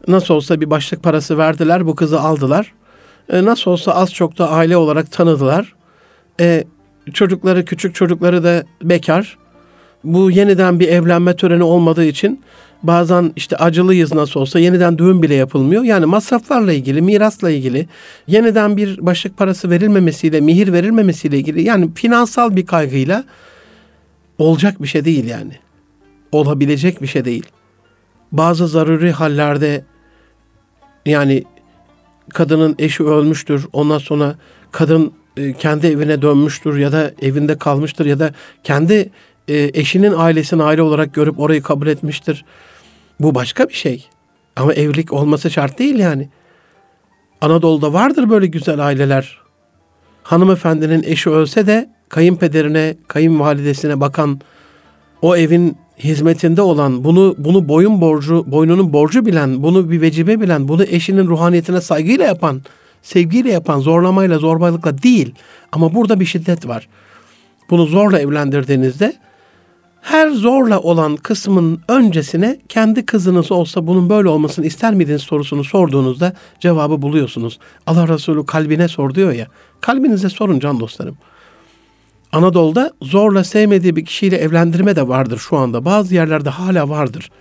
nasıl 0.07 0.33
olsa 0.33 0.61
bir 0.61 0.69
başlık 0.69 1.03
parası 1.03 1.37
verdiler, 1.37 1.87
bu 1.87 1.95
kızı 1.95 2.21
aldılar. 2.21 2.73
E, 3.29 3.45
nasıl 3.45 3.71
olsa 3.71 3.95
az 3.95 4.13
çok 4.13 4.37
da 4.37 4.49
aile 4.49 4.77
olarak 4.77 5.11
tanıdılar. 5.11 5.75
E, 6.39 6.63
çocukları, 7.13 7.65
küçük 7.65 7.95
çocukları 7.95 8.43
da 8.43 8.63
bekar. 8.83 9.37
Bu 10.03 10.31
yeniden 10.31 10.79
bir 10.79 10.87
evlenme 10.87 11.35
töreni 11.35 11.63
olmadığı 11.63 12.05
için 12.05 12.41
bazen 12.83 13.33
işte 13.35 13.57
acılıyız 13.57 14.13
nasıl 14.13 14.39
olsa 14.39 14.59
yeniden 14.59 14.97
düğün 14.97 15.21
bile 15.21 15.35
yapılmıyor. 15.35 15.83
Yani 15.83 16.05
masraflarla 16.05 16.73
ilgili, 16.73 17.01
mirasla 17.01 17.49
ilgili, 17.49 17.87
yeniden 18.27 18.77
bir 18.77 19.05
başlık 19.05 19.37
parası 19.37 19.69
verilmemesiyle, 19.69 20.41
mihir 20.41 20.73
verilmemesiyle 20.73 21.37
ilgili 21.37 21.63
yani 21.63 21.93
finansal 21.95 22.55
bir 22.55 22.65
kaygıyla 22.65 23.23
olacak 24.37 24.81
bir 24.81 24.87
şey 24.87 25.05
değil 25.05 25.25
yani. 25.25 25.53
Olabilecek 26.31 27.01
bir 27.01 27.07
şey 27.07 27.25
değil. 27.25 27.45
Bazı 28.31 28.67
zaruri 28.67 29.11
hallerde 29.11 29.83
yani 31.05 31.43
kadının 32.33 32.75
eşi 32.79 33.03
ölmüştür. 33.03 33.67
Ondan 33.73 33.97
sonra 33.97 34.35
kadın 34.71 35.13
e, 35.37 35.53
kendi 35.53 35.87
evine 35.87 36.21
dönmüştür 36.21 36.77
ya 36.77 36.91
da 36.91 37.11
evinde 37.21 37.57
kalmıştır 37.57 38.05
ya 38.05 38.19
da 38.19 38.31
kendi 38.63 39.09
e, 39.47 39.71
eşinin 39.73 40.13
ailesini 40.17 40.63
aile 40.63 40.81
olarak 40.81 41.13
görüp 41.13 41.39
orayı 41.39 41.61
kabul 41.61 41.87
etmiştir. 41.87 42.45
Bu 43.19 43.35
başka 43.35 43.69
bir 43.69 43.73
şey. 43.73 44.07
Ama 44.55 44.73
evlilik 44.73 45.13
olması 45.13 45.51
şart 45.51 45.79
değil 45.79 45.99
yani. 45.99 46.29
Anadolu'da 47.41 47.93
vardır 47.93 48.29
böyle 48.29 48.47
güzel 48.47 48.85
aileler. 48.85 49.39
Hanımefendinin 50.23 51.03
eşi 51.03 51.29
ölse 51.29 51.67
de 51.67 51.89
kayınpederine, 52.09 52.95
kayınvalidesine 53.07 53.99
bakan, 53.99 54.39
o 55.21 55.35
evin 55.35 55.77
hizmetinde 55.99 56.61
olan, 56.61 57.03
bunu 57.03 57.35
bunu 57.37 57.69
boyun 57.69 58.01
borcu, 58.01 58.51
boynunun 58.51 58.93
borcu 58.93 59.25
bilen, 59.25 59.63
bunu 59.63 59.91
bir 59.91 60.01
vecibe 60.01 60.41
bilen, 60.41 60.67
bunu 60.67 60.83
eşinin 60.83 61.27
ruhaniyetine 61.27 61.81
saygıyla 61.81 62.25
yapan, 62.25 62.61
sevgiyle 63.01 63.51
yapan, 63.51 63.79
zorlamayla, 63.79 64.39
zorbalıkla 64.39 65.01
değil. 65.01 65.35
Ama 65.71 65.93
burada 65.93 66.19
bir 66.19 66.25
şiddet 66.25 66.67
var. 66.67 66.87
Bunu 67.69 67.85
zorla 67.85 68.19
evlendirdiğinizde 68.19 69.13
her 70.01 70.29
zorla 70.29 70.79
olan 70.79 71.15
kısmın 71.15 71.81
öncesine 71.87 72.59
kendi 72.69 73.05
kızınız 73.05 73.51
olsa 73.51 73.87
bunun 73.87 74.09
böyle 74.09 74.29
olmasını 74.29 74.65
ister 74.65 74.93
miydiniz 74.93 75.21
sorusunu 75.21 75.63
sorduğunuzda 75.63 76.33
cevabı 76.59 77.01
buluyorsunuz. 77.01 77.59
Allah 77.87 78.07
Resulü 78.07 78.45
kalbine 78.45 78.87
sor 78.87 79.15
diyor 79.15 79.31
ya. 79.31 79.47
Kalbinize 79.81 80.29
sorun 80.29 80.59
can 80.59 80.79
dostlarım. 80.79 81.17
Anadolu'da 82.35 82.91
zorla 83.01 83.43
sevmediği 83.43 83.95
bir 83.95 84.05
kişiyle 84.05 84.37
evlendirme 84.37 84.95
de 84.95 85.07
vardır 85.07 85.37
şu 85.37 85.57
anda. 85.57 85.85
Bazı 85.85 86.15
yerlerde 86.15 86.49
hala 86.49 86.89
vardır. 86.89 87.31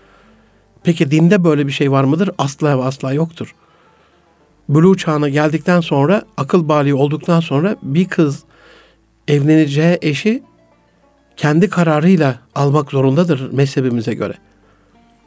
Peki 0.84 1.10
dinde 1.10 1.44
böyle 1.44 1.66
bir 1.66 1.72
şey 1.72 1.90
var 1.90 2.04
mıdır? 2.04 2.30
Asla 2.38 2.78
ve 2.78 2.82
asla 2.82 3.12
yoktur. 3.12 3.54
Buluğ 4.68 4.96
çağına 4.96 5.28
geldikten 5.28 5.80
sonra, 5.80 6.22
akıl 6.36 6.68
bali 6.68 6.94
olduktan 6.94 7.40
sonra 7.40 7.76
bir 7.82 8.08
kız 8.08 8.44
evleneceği 9.28 9.98
eşi 10.02 10.42
kendi 11.36 11.70
kararıyla 11.70 12.38
almak 12.54 12.90
zorundadır 12.90 13.52
mezhebimize 13.52 14.14
göre. 14.14 14.34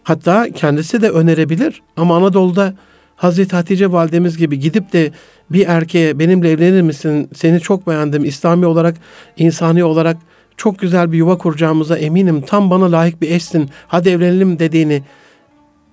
Hatta 0.03 0.49
kendisi 0.51 1.01
de 1.01 1.09
önerebilir 1.09 1.81
ama 1.97 2.17
Anadolu'da 2.17 2.73
Hazreti 3.17 3.55
Hatice 3.55 3.91
validemiz 3.91 4.37
gibi 4.37 4.59
gidip 4.59 4.93
de 4.93 5.11
bir 5.49 5.67
erkeğe 5.67 6.19
benimle 6.19 6.51
evlenir 6.51 6.81
misin? 6.81 7.29
Seni 7.35 7.59
çok 7.59 7.87
beğendim. 7.87 8.25
İslami 8.25 8.65
olarak, 8.65 8.95
insani 9.37 9.83
olarak 9.83 10.17
çok 10.57 10.79
güzel 10.79 11.11
bir 11.11 11.17
yuva 11.17 11.37
kuracağımıza 11.37 11.97
eminim. 11.97 12.41
Tam 12.41 12.69
bana 12.69 12.91
layık 12.91 13.21
bir 13.21 13.31
eşsin. 13.31 13.69
Hadi 13.87 14.09
evlenelim 14.09 14.59
dediğini 14.59 15.03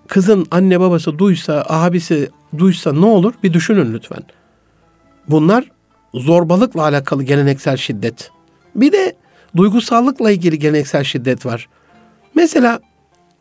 kızın 0.09 0.47
anne 0.51 0.81
babası 0.81 1.19
duysa, 1.19 1.65
abisi 1.69 2.31
duysa 2.59 2.93
ne 2.93 3.07
olur? 3.07 3.35
Bir 3.43 3.53
düşünün 3.53 3.93
lütfen. 3.93 4.23
Bunlar 5.29 5.71
zorbalıkla 6.15 6.83
alakalı 6.83 7.23
geleneksel 7.23 7.77
şiddet. 7.77 8.31
Bir 8.75 8.93
de 8.93 9.17
duygusallıkla 9.57 10.31
ilgili 10.31 10.59
geleneksel 10.59 11.05
şiddet 11.05 11.47
var. 11.47 11.69
Mesela 12.35 12.81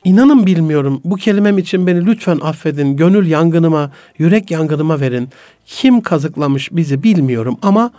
inanın 0.03 0.45
bilmiyorum 0.45 1.01
bu 1.03 1.15
kelimem 1.15 1.57
için 1.57 1.87
beni 1.87 2.05
lütfen 2.05 2.39
affedin. 2.41 2.97
Gönül 2.97 3.27
yangınıma, 3.27 3.91
yürek 4.17 4.51
yangınıma 4.51 4.99
verin. 4.99 5.29
Kim 5.65 6.01
kazıklamış 6.01 6.69
bizi 6.71 7.03
bilmiyorum 7.03 7.57
ama 7.61 7.91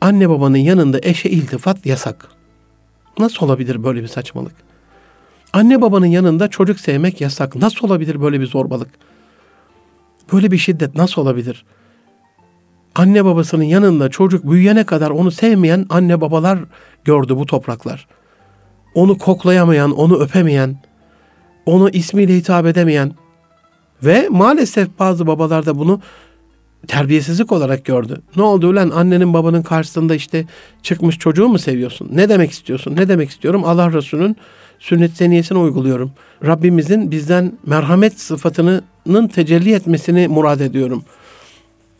anne 0.00 0.28
babanın 0.28 0.56
yanında 0.56 0.98
eşe 1.02 1.28
iltifat 1.28 1.86
yasak. 1.86 2.28
Nasıl 3.18 3.46
olabilir 3.46 3.84
böyle 3.84 4.02
bir 4.02 4.08
saçmalık? 4.08 4.54
Anne 5.52 5.82
babanın 5.82 6.06
yanında 6.06 6.48
çocuk 6.48 6.80
sevmek 6.80 7.20
yasak. 7.20 7.56
Nasıl 7.56 7.86
olabilir 7.86 8.20
böyle 8.20 8.40
bir 8.40 8.46
zorbalık? 8.46 8.88
Böyle 10.32 10.50
bir 10.50 10.58
şiddet 10.58 10.94
nasıl 10.94 11.22
olabilir? 11.22 11.64
Anne 12.94 13.24
babasının 13.24 13.64
yanında 13.64 14.08
çocuk 14.08 14.50
büyüyene 14.50 14.84
kadar 14.84 15.10
onu 15.10 15.30
sevmeyen 15.30 15.86
anne 15.90 16.20
babalar 16.20 16.58
gördü 17.04 17.36
bu 17.36 17.46
topraklar. 17.46 18.06
Onu 18.94 19.18
koklayamayan, 19.18 19.90
onu 19.90 20.18
öpemeyen, 20.18 20.76
onu 21.66 21.90
ismiyle 21.90 22.36
hitap 22.36 22.66
edemeyen 22.66 23.12
ve 24.02 24.28
maalesef 24.30 24.88
bazı 24.98 25.26
babalar 25.26 25.66
da 25.66 25.78
bunu 25.78 26.00
terbiyesizlik 26.88 27.52
olarak 27.52 27.84
gördü. 27.84 28.22
Ne 28.36 28.42
oldu 28.42 28.68
ulan 28.68 28.90
annenin 28.90 29.32
babanın 29.32 29.62
karşısında 29.62 30.14
işte 30.14 30.46
çıkmış 30.82 31.18
çocuğu 31.18 31.48
mu 31.48 31.58
seviyorsun? 31.58 32.08
Ne 32.12 32.28
demek 32.28 32.50
istiyorsun? 32.50 32.96
Ne 32.96 33.08
demek 33.08 33.30
istiyorum? 33.30 33.62
Allah 33.64 33.92
Resulü'nün 33.92 34.36
sünnet 34.78 35.12
seniyesini 35.12 35.58
uyguluyorum. 35.58 36.12
Rabbimizin 36.44 37.10
bizden 37.10 37.52
merhamet 37.66 38.20
sıfatının 38.20 39.28
tecelli 39.28 39.72
etmesini 39.72 40.28
murad 40.28 40.60
ediyorum. 40.60 41.02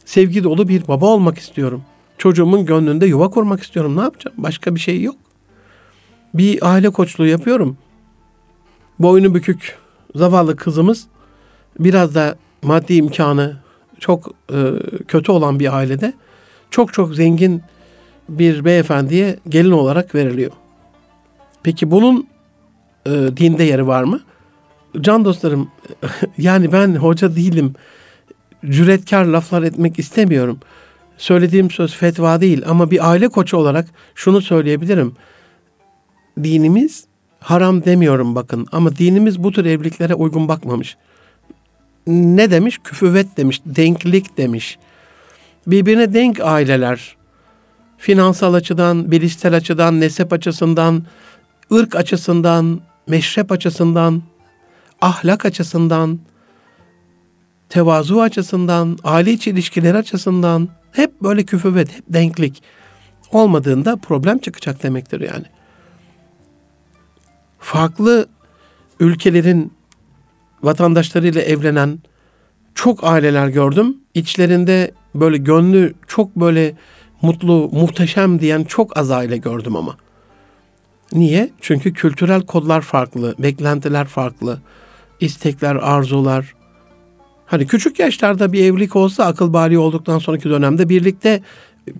Sevgi 0.05 0.45
dolu 0.45 0.69
bir 0.69 0.89
baba 0.89 1.07
olmak 1.07 1.39
istiyorum. 1.39 1.83
Çocuğumun 2.19 2.67
gönlünde 2.67 3.07
yuva 3.07 3.31
kurmak 3.31 3.63
istiyorum. 3.63 3.97
Ne 3.97 4.01
yapacağım? 4.01 4.37
Başka 4.39 4.75
bir 4.75 4.81
şey 4.81 5.03
yok. 5.03 5.17
Bir 6.35 6.73
aile 6.73 6.91
koçluğu 6.91 7.27
yapıyorum. 7.27 7.77
Boynu 9.01 9.35
bükük 9.35 9.79
zavallı 10.15 10.57
kızımız 10.57 11.07
biraz 11.79 12.15
da 12.15 12.37
maddi 12.63 12.95
imkanı 12.95 13.57
çok 13.99 14.31
e, 14.53 14.59
kötü 15.09 15.33
olan 15.33 15.61
bir 15.61 15.77
ailede 15.77 16.13
çok 16.71 16.93
çok 16.93 17.15
zengin 17.15 17.63
bir 18.29 18.65
beyefendiye 18.65 19.39
gelin 19.49 19.71
olarak 19.71 20.15
veriliyor. 20.15 20.51
Peki 21.63 21.91
bunun 21.91 22.29
e, 23.07 23.11
dinde 23.11 23.65
yeri 23.65 23.87
var 23.87 24.05
mı? 24.05 24.21
Can 25.01 25.25
dostlarım 25.25 25.71
yani 26.39 26.73
ben 26.73 26.95
hoca 26.95 27.37
değilim. 27.37 27.75
Cüretkar 28.65 29.25
laflar 29.25 29.63
etmek 29.63 29.99
istemiyorum. 29.99 30.61
Söylediğim 31.19 31.71
söz 31.71 31.95
fetva 31.95 32.41
değil 32.41 32.63
ama 32.67 32.91
bir 32.91 33.11
aile 33.11 33.29
koçu 33.29 33.57
olarak 33.57 33.87
şunu 34.15 34.41
söyleyebilirim. 34.41 35.15
Dinimiz 36.43 37.10
haram 37.41 37.85
demiyorum 37.85 38.35
bakın 38.35 38.67
ama 38.73 38.97
dinimiz 38.97 39.43
bu 39.43 39.53
tür 39.53 39.65
evliliklere 39.65 40.15
uygun 40.15 40.49
bakmamış. 40.49 40.97
Ne 42.07 42.51
demiş? 42.51 42.79
Küfüvet 42.85 43.37
demiş, 43.37 43.61
denklik 43.67 44.39
demiş. 44.39 44.79
Birbirine 45.67 46.13
denk 46.13 46.41
aileler, 46.41 47.17
finansal 47.99 48.55
açıdan, 48.55 49.11
bilişsel 49.11 49.57
açıdan, 49.57 50.01
nesep 50.01 50.33
açısından, 50.33 51.05
ırk 51.73 51.97
açısından, 51.97 52.81
meşrep 53.07 53.53
açısından, 53.53 54.23
ahlak 55.01 55.45
açısından, 55.45 56.19
tevazu 57.69 58.21
açısından, 58.21 58.99
aile 59.05 59.33
içi 59.33 59.51
ilişkiler 59.51 59.95
açısından 59.95 60.69
hep 60.93 61.23
böyle 61.23 61.43
küfüvet, 61.43 61.97
hep 61.97 62.05
denklik 62.09 62.63
olmadığında 63.33 63.97
problem 63.97 64.39
çıkacak 64.39 64.83
demektir 64.83 65.21
yani. 65.21 65.45
Farklı 67.61 68.29
ülkelerin 69.01 69.73
vatandaşlarıyla 70.63 71.43
evlenen 71.43 71.99
çok 72.75 73.05
aileler 73.05 73.49
gördüm. 73.49 73.97
İçlerinde 74.15 74.95
böyle 75.15 75.37
gönlü 75.37 75.95
çok 76.07 76.37
böyle 76.37 76.75
mutlu, 77.23 77.71
muhteşem 77.73 78.41
diyen 78.41 78.65
çok 78.65 78.97
az 78.97 79.11
aile 79.11 79.37
gördüm 79.37 79.77
ama. 79.77 79.97
Niye? 81.13 81.51
Çünkü 81.61 81.93
kültürel 81.93 82.43
kodlar 82.43 82.81
farklı, 82.81 83.35
beklentiler 83.39 84.07
farklı, 84.07 84.61
istekler, 85.21 85.77
arzular. 85.77 86.55
Hani 87.47 87.67
küçük 87.67 87.99
yaşlarda 87.99 88.53
bir 88.53 88.65
evlilik 88.65 88.97
olsa 88.97 89.25
akıl 89.25 89.53
bali 89.53 89.79
olduktan 89.79 90.19
sonraki 90.19 90.51
dönemde 90.51 90.89
birlikte 90.89 91.43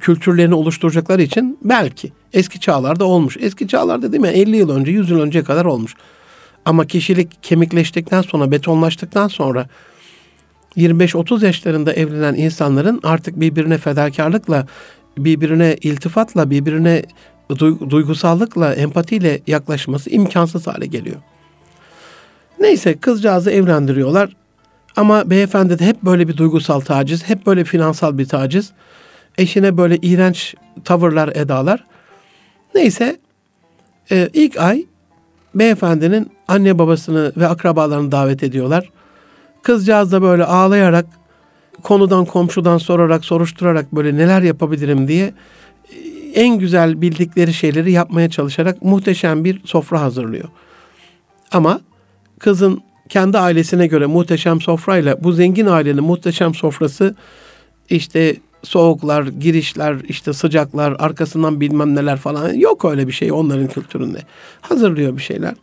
kültürlerini 0.01 0.55
oluşturacakları 0.55 1.23
için 1.23 1.59
belki 1.63 2.13
eski 2.33 2.61
çağlarda 2.61 3.05
olmuş. 3.05 3.37
Eski 3.41 3.69
çağlarda 3.69 4.13
değil 4.13 4.23
mi? 4.23 4.29
50 4.29 4.57
yıl 4.57 4.71
önce, 4.71 4.93
100 4.93 5.11
yıl 5.11 5.21
önceye 5.21 5.45
kadar 5.45 5.65
olmuş. 5.65 5.95
Ama 6.65 6.87
kişilik 6.87 7.43
kemikleştikten 7.43 8.23
sonra, 8.23 8.51
betonlaştıktan 8.51 9.29
sonra 9.29 9.67
25-30 10.77 11.45
yaşlarında 11.47 11.93
evlenen 11.93 12.35
insanların 12.35 13.01
artık 13.03 13.41
birbirine 13.41 13.79
fedakarlıkla, 13.79 14.67
birbirine 15.19 15.77
iltifatla, 15.83 16.51
birbirine 16.51 17.03
duygusallıkla, 17.91 18.75
empatiyle 18.75 19.41
yaklaşması 19.47 20.11
imkansız 20.11 20.67
hale 20.67 20.87
geliyor. 20.87 21.17
Neyse 22.61 22.99
kızcağızı 22.99 23.51
evlendiriyorlar. 23.51 24.37
Ama 24.97 25.31
beyefendi 25.31 25.79
de 25.79 25.87
hep 25.87 26.03
böyle 26.03 26.29
bir 26.29 26.37
duygusal 26.37 26.81
taciz, 26.81 27.29
hep 27.29 27.47
böyle 27.47 27.65
finansal 27.65 28.19
bir 28.19 28.27
taciz. 28.27 28.73
Eşine 29.39 29.77
böyle 29.77 29.97
iğrenç 29.97 30.55
tavırlar, 30.85 31.29
edalar. 31.29 31.85
Neyse 32.75 33.19
e, 34.11 34.29
ilk 34.33 34.57
ay 34.57 34.85
beyefendinin 35.55 36.31
anne 36.49 36.79
babasını 36.79 37.33
ve 37.37 37.49
akrabalarını 37.49 38.13
davet 38.13 38.43
ediyorlar. 38.43 38.91
Kızcağız 39.63 40.13
da 40.13 40.23
böyle 40.23 40.45
ağlayarak 40.45 41.07
konudan 41.83 42.25
komşudan 42.25 42.79
sorarak 42.79 43.25
soruşturarak 43.25 43.93
böyle 43.93 44.17
neler 44.17 44.43
yapabilirim 44.43 45.09
diye 45.09 45.35
en 46.35 46.59
güzel 46.59 47.01
bildikleri 47.01 47.55
şeyleri 47.55 47.93
yapmaya 47.93 48.31
çalışarak 48.31 48.83
muhteşem 48.83 49.45
bir 49.45 49.61
sofra 49.65 50.01
hazırlıyor. 50.01 50.49
Ama 51.53 51.81
kızın 52.39 52.83
kendi 53.09 53.39
ailesine 53.39 53.87
göre 53.87 54.07
muhteşem 54.07 54.61
sofrayla 54.61 55.25
bu 55.25 55.33
zengin 55.33 55.67
ailenin 55.67 56.05
muhteşem 56.05 56.55
sofrası 56.55 57.17
işte 57.89 58.37
soğuklar, 58.63 59.27
girişler, 59.27 59.97
işte 60.09 60.33
sıcaklar, 60.33 60.97
arkasından 60.99 61.61
bilmem 61.61 61.95
neler 61.95 62.17
falan 62.17 62.55
yok 62.55 62.85
öyle 62.85 63.07
bir 63.07 63.13
şey 63.13 63.33
onların 63.33 63.67
kültüründe. 63.67 64.19
Hazırlıyor 64.61 65.17
bir 65.17 65.23
şeyler. 65.23 65.55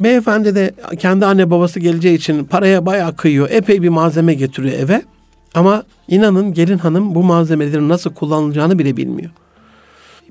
Beyefendi 0.00 0.54
de 0.54 0.74
kendi 0.98 1.26
anne 1.26 1.50
babası 1.50 1.80
geleceği 1.80 2.16
için 2.16 2.44
paraya 2.44 2.86
bayağı 2.86 3.16
kıyıyor. 3.16 3.50
Epey 3.50 3.82
bir 3.82 3.88
malzeme 3.88 4.34
getiriyor 4.34 4.78
eve. 4.78 5.02
Ama 5.54 5.84
inanın 6.08 6.54
gelin 6.54 6.78
hanım 6.78 7.14
bu 7.14 7.22
malzemelerin 7.22 7.88
nasıl 7.88 8.14
kullanılacağını 8.14 8.78
bile 8.78 8.96
bilmiyor. 8.96 9.30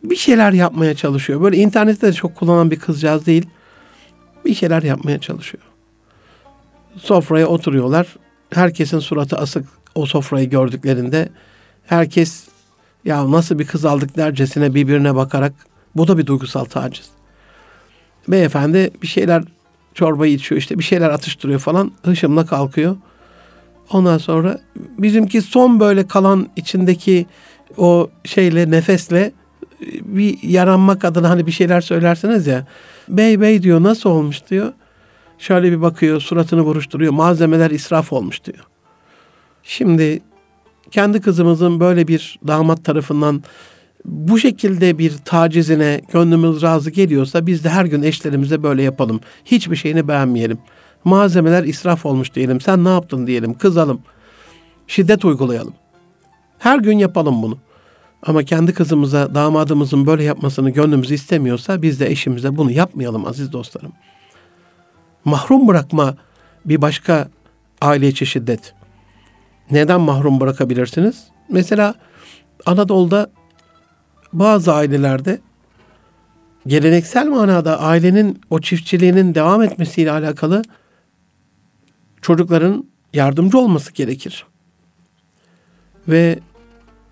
Bir 0.04 0.15
şeyler 0.15 0.51
yapmaya 0.51 0.95
çalışıyor. 0.95 1.41
Böyle 1.41 1.58
internette 1.58 2.08
de 2.08 2.13
çok 2.13 2.36
kullanan 2.36 2.71
bir 2.71 2.80
kızcağız 2.80 3.25
değil. 3.25 3.45
Bir 4.45 4.54
şeyler 4.54 4.84
yapmaya 4.84 5.19
çalışıyor. 5.19 5.63
Sofraya 6.97 7.47
oturuyorlar. 7.47 8.08
Herkesin 8.49 8.99
suratı 8.99 9.38
asık 9.38 9.65
o 9.95 10.06
sofrayı 10.06 10.49
gördüklerinde. 10.49 11.30
Herkes 11.86 12.48
ya 13.06 13.32
nasıl 13.32 13.60
bir 13.60 13.67
kız 13.67 13.86
aldık 13.86 14.17
dercesine 14.17 14.74
birbirine 14.74 15.15
bakarak 15.15 15.54
bu 15.95 16.08
da 16.08 16.17
bir 16.17 16.26
duygusal 16.26 16.65
taciz. 16.65 17.10
Beyefendi 18.28 18.91
bir 19.02 19.08
şeyler 19.08 19.43
çorbayı 19.93 20.34
içiyor 20.34 20.62
işte 20.62 20.80
bir 20.80 20.84
şeyler 20.84 21.10
atıştırıyor 21.10 21.60
falan 21.60 21.91
hışımla 22.04 22.45
kalkıyor. 22.45 22.95
Ondan 23.91 24.17
sonra 24.17 24.60
bizimki 24.76 25.41
son 25.41 25.80
böyle 25.80 26.08
kalan 26.08 26.50
içindeki 26.56 27.26
o 27.78 28.10
şeyle 28.24 28.71
nefesle 28.71 29.32
bir 30.02 30.43
yaranmak 30.43 31.06
adına 31.06 31.30
hani 31.30 31.48
bir 31.48 31.52
şeyler 31.52 31.82
söylersiniz 31.82 32.48
ya. 32.48 32.67
Bey 33.10 33.41
bey 33.41 33.63
diyor 33.63 33.84
nasıl 33.84 34.10
olmuş 34.10 34.50
diyor. 34.50 34.74
Şöyle 35.38 35.71
bir 35.71 35.82
bakıyor 35.82 36.21
suratını 36.21 36.65
buruşturuyor. 36.65 37.13
Malzemeler 37.13 37.71
israf 37.71 38.13
olmuş 38.13 38.43
diyor. 38.43 38.63
Şimdi 39.63 40.21
kendi 40.91 41.21
kızımızın 41.21 41.80
böyle 41.80 42.08
bir 42.08 42.39
damat 42.48 42.86
tarafından 42.86 43.43
bu 44.06 44.39
şekilde 44.39 44.98
bir 44.98 45.17
tacizine 45.17 46.02
gönlümüz 46.12 46.62
razı 46.62 46.91
geliyorsa 46.91 47.48
biz 47.48 47.63
de 47.63 47.69
her 47.69 47.86
gün 47.86 48.04
eşlerimize 48.04 48.63
böyle 48.63 48.84
yapalım. 48.84 49.19
Hiçbir 49.45 49.76
şeyini 49.76 50.08
beğenmeyelim. 50.08 50.58
Malzemeler 51.04 51.63
israf 51.63 52.06
olmuş 52.06 52.36
diyelim. 52.36 52.62
Sen 52.62 52.84
ne 52.84 52.89
yaptın 52.89 53.28
diyelim. 53.28 53.54
Kızalım. 53.54 54.02
Şiddet 54.88 55.26
uygulayalım. 55.26 55.74
Her 56.60 56.80
gün 56.80 56.98
yapalım 56.98 57.43
bunu. 57.43 57.58
Ama 58.24 58.43
kendi 58.43 58.74
kızımıza, 58.74 59.36
damadımızın 59.36 60.08
böyle 60.08 60.24
yapmasını 60.24 60.69
gönlümüz 60.69 61.12
istemiyorsa 61.12 61.82
biz 61.82 62.00
de 62.00 62.12
eşimize 62.12 62.58
bunu 62.58 62.71
yapmayalım 62.71 63.26
aziz 63.26 63.52
dostlarım. 63.52 63.91
Mahrum 65.26 65.67
bırakma 65.67 66.15
bir 66.65 66.82
başka 66.82 67.30
aile 67.82 68.08
içi 68.08 68.26
şiddet. 68.26 68.75
Neden 69.71 70.01
mahrum 70.01 70.39
bırakabilirsiniz? 70.39 71.28
Mesela 71.49 71.95
Anadolu'da 72.65 73.30
bazı 74.34 74.73
ailelerde 74.73 75.39
geleneksel 76.67 77.28
manada 77.28 77.80
ailenin 77.80 78.41
o 78.49 78.62
çiftçiliğinin 78.62 79.36
devam 79.36 79.63
etmesiyle 79.63 80.12
alakalı 80.12 80.62
çocukların 82.21 82.86
yardımcı 83.13 83.58
olması 83.58 83.93
gerekir. 83.93 84.45
Ve 86.08 86.39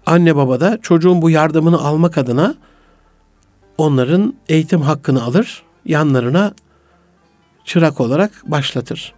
anne 0.05 0.35
baba 0.35 0.59
da 0.59 0.77
çocuğun 0.81 1.21
bu 1.21 1.29
yardımını 1.29 1.77
almak 1.79 2.17
adına 2.17 2.55
onların 3.77 4.33
eğitim 4.49 4.81
hakkını 4.81 5.23
alır, 5.23 5.63
yanlarına 5.85 6.53
çırak 7.65 8.01
olarak 8.01 8.31
başlatır. 8.45 9.13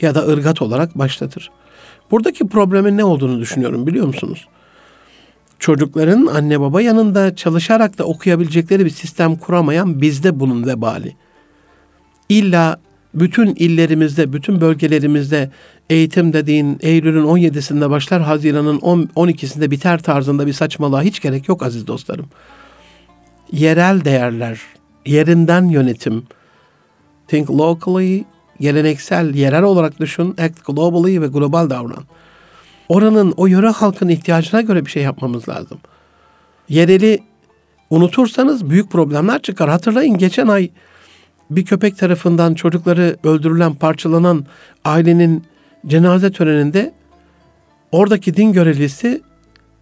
Ya 0.00 0.14
da 0.14 0.26
ırgat 0.26 0.62
olarak 0.62 0.98
başlatır. 0.98 1.50
Buradaki 2.10 2.48
problemin 2.48 2.96
ne 2.96 3.04
olduğunu 3.04 3.40
düşünüyorum 3.40 3.86
biliyor 3.86 4.06
musunuz? 4.06 4.48
Çocukların 5.58 6.26
anne 6.26 6.60
baba 6.60 6.82
yanında 6.82 7.36
çalışarak 7.36 7.98
da 7.98 8.04
okuyabilecekleri 8.04 8.84
bir 8.84 8.90
sistem 8.90 9.36
kuramayan 9.36 10.00
bizde 10.00 10.40
bunun 10.40 10.66
vebali. 10.66 11.16
İlla 12.28 12.80
bütün 13.14 13.54
illerimizde, 13.54 14.32
bütün 14.32 14.60
bölgelerimizde 14.60 15.50
eğitim 15.90 16.32
dediğin 16.32 16.78
Eylül'ün 16.80 17.24
17'sinde 17.24 17.90
başlar, 17.90 18.22
Haziran'ın 18.22 18.78
12'sinde 18.78 19.70
biter 19.70 20.02
tarzında 20.02 20.46
bir 20.46 20.52
saçmalığa 20.52 21.02
hiç 21.02 21.20
gerek 21.20 21.48
yok 21.48 21.62
aziz 21.62 21.86
dostlarım. 21.86 22.26
Yerel 23.52 24.04
değerler, 24.04 24.60
yerinden 25.06 25.64
yönetim, 25.68 26.24
think 27.28 27.50
locally, 27.50 28.24
geleneksel, 28.60 29.34
yerel 29.34 29.62
olarak 29.62 30.00
düşün, 30.00 30.34
act 30.38 30.66
globally 30.66 31.20
ve 31.20 31.26
global 31.26 31.70
davran. 31.70 32.04
Oranın, 32.88 33.34
o 33.36 33.46
yöre 33.46 33.68
halkın 33.68 34.08
ihtiyacına 34.08 34.60
göre 34.60 34.86
bir 34.86 34.90
şey 34.90 35.02
yapmamız 35.02 35.48
lazım. 35.48 35.78
Yereli 36.68 37.18
unutursanız 37.90 38.70
büyük 38.70 38.90
problemler 38.90 39.42
çıkar. 39.42 39.68
Hatırlayın 39.68 40.18
geçen 40.18 40.48
ay 40.48 40.70
bir 41.50 41.64
köpek 41.64 41.98
tarafından 41.98 42.54
çocukları 42.54 43.16
öldürülen, 43.24 43.74
parçalanan 43.74 44.46
ailenin 44.84 45.44
cenaze 45.86 46.32
töreninde 46.32 46.94
oradaki 47.92 48.36
din 48.36 48.52
görevlisi 48.52 49.22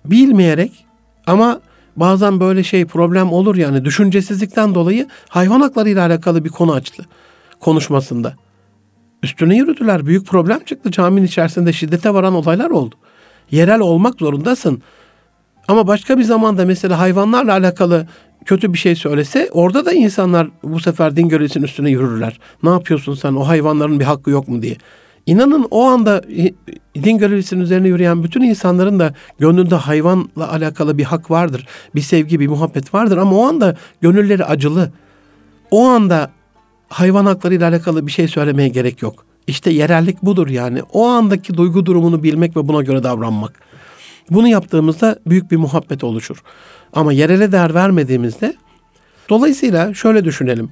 bilmeyerek 0.05 0.87
ama 1.27 1.61
bazen 1.97 2.41
böyle 2.41 2.63
şey 2.63 2.85
problem 2.85 3.33
olur 3.33 3.57
yani 3.57 3.85
düşüncesizlikten 3.85 4.75
dolayı 4.75 5.09
hayvan 5.29 5.61
hakları 5.61 5.89
ile 5.89 6.01
alakalı 6.01 6.45
bir 6.45 6.51
konu 6.51 6.73
açtı 6.73 7.05
konuşmasında. 7.61 8.35
Üstüne 9.25 9.57
yürüdüler. 9.57 10.07
Büyük 10.07 10.27
problem 10.27 10.65
çıktı. 10.65 10.91
Caminin 10.91 11.27
içerisinde 11.27 11.73
şiddete 11.73 12.15
varan 12.15 12.35
olaylar 12.35 12.71
oldu. 12.71 12.95
Yerel 13.51 13.81
olmak 13.81 14.19
zorundasın. 14.19 14.83
Ama 15.69 15.87
başka 15.87 16.19
bir 16.19 16.23
zamanda 16.23 16.65
mesela 16.65 16.99
hayvanlarla 16.99 17.53
alakalı 17.53 18.07
kötü 18.45 18.73
bir 18.73 18.79
şey 18.79 18.95
söylese 18.95 19.51
orada 19.53 19.85
da 19.85 19.93
insanlar 19.93 20.49
bu 20.63 20.81
sefer 20.81 21.17
din 21.17 21.29
görevlisinin 21.29 21.65
üstüne 21.65 21.91
yürürler. 21.91 22.41
Ne 22.63 22.71
yapıyorsun 22.71 23.15
sen 23.15 23.35
o 23.35 23.49
hayvanların 23.49 24.01
bir 24.01 24.05
hakkı 24.05 24.31
yok 24.31 24.49
mu 24.49 24.63
diye. 24.63 24.77
İnanın 25.27 25.67
o 25.71 25.85
anda 25.85 26.23
din 26.95 27.19
görevlisinin 27.19 27.61
üzerine 27.61 27.89
yürüyen 27.89 28.23
bütün 28.23 28.43
insanların 28.43 28.99
da 28.99 29.15
gönlünde 29.39 29.75
hayvanla 29.75 30.53
alakalı 30.53 30.99
bir 30.99 31.05
hak 31.05 31.31
vardır. 31.31 31.67
Bir 31.95 32.01
sevgi, 32.01 32.41
bir 32.41 32.49
muhabbet 32.49 32.95
vardır 32.95 33.17
ama 33.17 33.37
o 33.37 33.47
anda 33.47 33.77
gönülleri 34.01 34.45
acılı. 34.45 34.93
O 35.71 35.85
anda 35.85 36.31
hayvan 36.95 37.27
hakları 37.27 37.55
ile 37.55 37.65
alakalı 37.65 38.07
bir 38.07 38.13
şey 38.13 38.29
söylemeye 38.29 38.69
gerek 38.69 39.03
yok. 39.03 39.25
İşte 39.47 39.71
yerellik 39.71 40.23
budur 40.23 40.49
yani. 40.49 40.83
O 40.93 41.07
andaki 41.07 41.55
duygu 41.55 41.87
durumunu 41.87 42.23
bilmek 42.23 42.57
ve 42.57 42.69
buna 42.69 42.83
göre 42.83 43.03
davranmak. 43.03 43.53
Bunu 44.31 44.49
yaptığımızda 44.49 45.19
büyük 45.27 45.51
bir 45.51 45.57
muhabbet 45.57 46.05
oluşur. 46.05 46.43
Ama 46.93 47.13
yerele 47.13 47.53
değer 47.53 47.75
vermediğimizde 47.75 48.55
dolayısıyla 49.29 49.95
şöyle 49.95 50.25
düşünelim. 50.25 50.71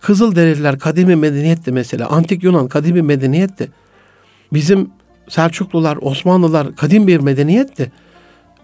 Kızılderililer 0.00 0.78
kadimi 0.78 1.16
medeniyetti 1.16 1.72
mesela. 1.72 2.08
Antik 2.08 2.44
Yunan 2.44 2.68
kadimi 2.68 3.02
medeniyetti. 3.02 3.70
Bizim 4.52 4.90
Selçuklular, 5.28 5.98
Osmanlılar 6.00 6.76
kadim 6.76 7.06
bir 7.06 7.20
medeniyetti. 7.20 7.92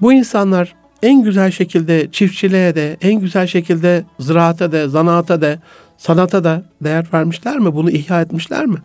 Bu 0.00 0.12
insanlar 0.12 0.74
en 1.02 1.22
güzel 1.22 1.50
şekilde 1.50 2.10
çiftçiliğe 2.12 2.74
de, 2.74 2.96
en 3.00 3.20
güzel 3.20 3.46
şekilde 3.46 4.04
ziraata 4.20 4.72
da, 4.72 4.88
zanaata 4.88 5.40
da, 5.40 5.58
sanata 5.98 6.44
da 6.44 6.62
değer 6.80 7.06
vermişler 7.12 7.58
mi? 7.58 7.74
Bunu 7.74 7.90
ihya 7.90 8.20
etmişler 8.20 8.66
mi? 8.66 8.78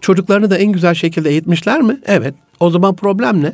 Çocuklarını 0.00 0.50
da 0.50 0.58
en 0.58 0.72
güzel 0.72 0.94
şekilde 0.94 1.30
eğitmişler 1.30 1.80
mi? 1.80 2.00
Evet. 2.06 2.34
O 2.60 2.70
zaman 2.70 2.96
problem 2.96 3.42
ne? 3.42 3.52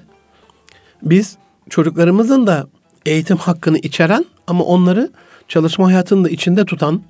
Biz 1.02 1.36
çocuklarımızın 1.70 2.46
da 2.46 2.66
eğitim 3.06 3.36
hakkını 3.36 3.78
içeren 3.78 4.24
ama 4.46 4.64
onları 4.64 5.10
çalışma 5.48 5.86
hayatının 5.86 6.24
da 6.24 6.28
içinde 6.28 6.64
tutan 6.64 7.02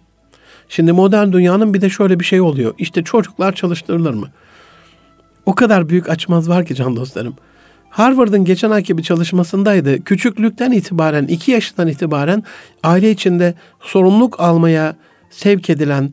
Şimdi 0.70 0.92
modern 0.92 1.32
dünyanın 1.32 1.74
bir 1.74 1.80
de 1.80 1.90
şöyle 1.90 2.20
bir 2.20 2.24
şey 2.24 2.40
oluyor. 2.40 2.74
İşte 2.78 3.04
çocuklar 3.04 3.54
çalıştırılır 3.54 4.14
mı? 4.14 4.28
O 5.46 5.54
kadar 5.54 5.88
büyük 5.88 6.08
açmaz 6.08 6.48
var 6.48 6.64
ki 6.64 6.74
can 6.74 6.96
dostlarım. 6.96 7.34
Harvard'ın 7.90 8.44
geçen 8.44 8.70
ayki 8.70 8.98
bir 8.98 9.02
çalışmasındaydı. 9.02 10.04
Küçüklükten 10.04 10.72
itibaren, 10.72 11.26
iki 11.26 11.50
yaşından 11.50 11.88
itibaren 11.88 12.42
aile 12.82 13.10
içinde 13.10 13.54
sorumluluk 13.80 14.40
almaya 14.40 14.96
sevk 15.30 15.70
edilen, 15.70 16.12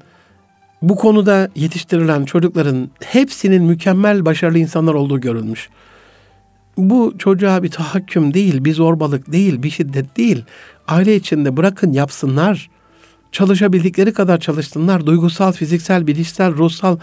bu 0.81 0.95
konuda 0.95 1.49
yetiştirilen 1.55 2.25
çocukların 2.25 2.89
hepsinin 3.03 3.63
mükemmel 3.63 4.25
başarılı 4.25 4.59
insanlar 4.59 4.93
olduğu 4.93 5.21
görülmüş. 5.21 5.69
Bu 6.77 7.13
çocuğa 7.17 7.63
bir 7.63 7.71
tahakküm 7.71 8.33
değil, 8.33 8.65
bir 8.65 8.73
zorbalık 8.73 9.31
değil, 9.31 9.63
bir 9.63 9.69
şiddet 9.69 10.17
değil. 10.17 10.43
Aile 10.87 11.15
içinde 11.15 11.57
bırakın 11.57 11.93
yapsınlar. 11.93 12.69
Çalışabildikleri 13.31 14.13
kadar 14.13 14.39
çalışsınlar. 14.39 15.05
Duygusal, 15.05 15.51
fiziksel, 15.51 16.07
bilişsel, 16.07 16.53
ruhsal 16.53 16.97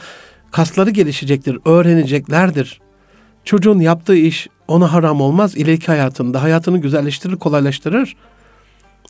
kasları 0.51 0.91
gelişecektir, 0.91 1.59
öğreneceklerdir. 1.65 2.81
Çocuğun 3.45 3.81
yaptığı 3.81 4.17
iş 4.17 4.49
ona 4.69 4.93
haram 4.93 5.21
olmaz. 5.21 5.57
İleriki 5.57 5.87
hayatında 5.87 6.43
hayatını 6.43 6.79
güzelleştirir, 6.79 7.37
kolaylaştırır. 7.37 8.17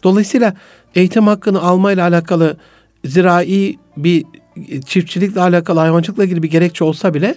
Dolayısıyla 0.03 0.55
eğitim 0.95 1.27
hakkını 1.27 1.63
almayla 1.63 2.09
alakalı 2.09 2.57
zirai 3.05 3.79
bir 3.97 4.25
çiftçilikle 4.87 5.41
alakalı, 5.41 5.81
hayvancılıkla 5.81 6.25
ilgili 6.25 6.43
bir 6.43 6.51
gerekçe 6.51 6.85
olsa 6.85 7.15
bile 7.15 7.35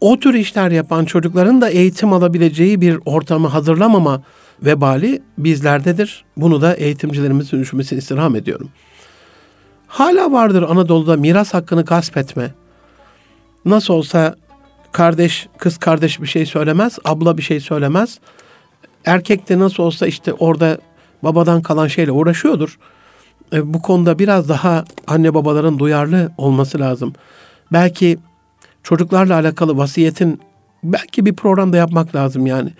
o 0.00 0.20
tür 0.20 0.34
işler 0.34 0.70
yapan 0.70 1.04
çocukların 1.04 1.60
da 1.60 1.68
eğitim 1.68 2.12
alabileceği 2.12 2.80
bir 2.80 2.98
ortamı 3.04 3.48
hazırlamama 3.48 4.22
vebali 4.62 5.22
bizlerdedir. 5.38 6.24
Bunu 6.36 6.62
da 6.62 6.74
eğitimcilerimizin 6.74 7.60
düşünmesini 7.60 7.98
istirham 7.98 8.36
ediyorum. 8.36 8.70
Hala 9.86 10.32
vardır 10.32 10.62
Anadolu'da 10.62 11.16
miras 11.16 11.54
hakkını 11.54 11.84
gasp 11.84 12.16
etme. 12.16 12.54
Nasıl 13.64 13.94
olsa 13.94 14.36
kardeş, 14.92 15.48
kız 15.58 15.78
kardeş 15.78 16.20
bir 16.20 16.26
şey 16.26 16.46
söylemez, 16.46 16.98
abla 17.04 17.38
bir 17.38 17.42
şey 17.42 17.60
söylemez. 17.60 18.18
Erkek 19.04 19.48
de 19.48 19.58
nasıl 19.58 19.82
olsa 19.82 20.06
işte 20.06 20.32
orada 20.32 20.78
babadan 21.22 21.62
kalan 21.62 21.86
şeyle 21.86 22.12
uğraşıyordur. 22.12 22.78
E, 23.52 23.74
bu 23.74 23.82
konuda 23.82 24.18
biraz 24.18 24.48
daha 24.48 24.84
anne 25.06 25.34
babaların 25.34 25.78
duyarlı 25.78 26.32
olması 26.38 26.80
lazım. 26.80 27.12
Belki 27.72 28.18
çocuklarla 28.82 29.34
alakalı 29.34 29.76
vasiyetin 29.76 30.40
belki 30.84 31.26
bir 31.26 31.34
programda 31.34 31.76
yapmak 31.76 32.14
lazım 32.14 32.46
yani. 32.46 32.72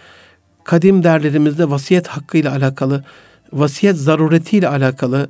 Kadim 0.65 1.05
derlerimizde 1.05 1.71
vasiyet 1.71 2.07
hakkıyla 2.07 2.53
alakalı, 2.53 3.05
vasiyet 3.53 3.97
zaruretiyle 3.97 4.69
alakalı 4.69 5.29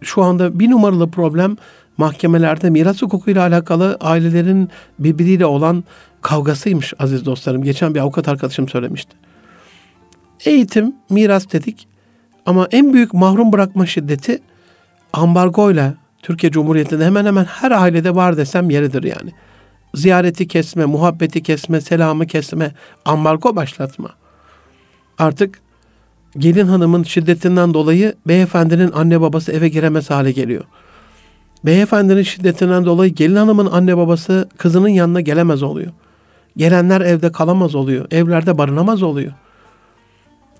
şu 0.00 0.22
anda 0.22 0.58
bir 0.58 0.70
numaralı 0.70 1.10
problem 1.10 1.56
mahkemelerde 1.98 2.70
miras 2.70 3.02
hukukuyla 3.02 3.42
alakalı 3.42 3.96
ailelerin 4.00 4.68
birbiriyle 4.98 5.46
olan 5.46 5.84
kavgasıymış 6.22 6.94
aziz 6.98 7.24
dostlarım. 7.24 7.62
Geçen 7.62 7.94
bir 7.94 8.00
avukat 8.00 8.28
arkadaşım 8.28 8.68
söylemişti. 8.68 9.16
Eğitim, 10.44 10.94
miras 11.10 11.52
dedik 11.52 11.88
ama 12.46 12.68
en 12.70 12.92
büyük 12.92 13.14
mahrum 13.14 13.52
bırakma 13.52 13.86
şiddeti 13.86 14.42
ambargoyla 15.16 15.94
Türkiye 16.22 16.52
Cumhuriyeti'nde 16.52 17.04
hemen 17.04 17.26
hemen 17.26 17.44
her 17.44 17.70
ailede 17.70 18.14
var 18.14 18.36
desem 18.36 18.70
yeridir 18.70 19.02
yani. 19.02 19.32
Ziyareti 19.94 20.48
kesme, 20.48 20.84
muhabbeti 20.84 21.42
kesme, 21.42 21.80
selamı 21.80 22.26
kesme, 22.26 22.74
ambargo 23.04 23.56
başlatma. 23.56 24.08
Artık 25.18 25.60
gelin 26.38 26.66
hanımın 26.66 27.02
şiddetinden 27.02 27.74
dolayı 27.74 28.14
beyefendinin 28.26 28.92
anne 28.92 29.20
babası 29.20 29.52
eve 29.52 29.68
giremez 29.68 30.10
hale 30.10 30.32
geliyor. 30.32 30.64
Beyefendinin 31.64 32.22
şiddetinden 32.22 32.84
dolayı 32.84 33.14
gelin 33.14 33.36
hanımın 33.36 33.66
anne 33.66 33.96
babası 33.96 34.48
kızının 34.56 34.88
yanına 34.88 35.20
gelemez 35.20 35.62
oluyor. 35.62 35.92
Gelenler 36.56 37.00
evde 37.00 37.32
kalamaz 37.32 37.74
oluyor. 37.74 38.06
Evlerde 38.10 38.58
barınamaz 38.58 39.02
oluyor. 39.02 39.32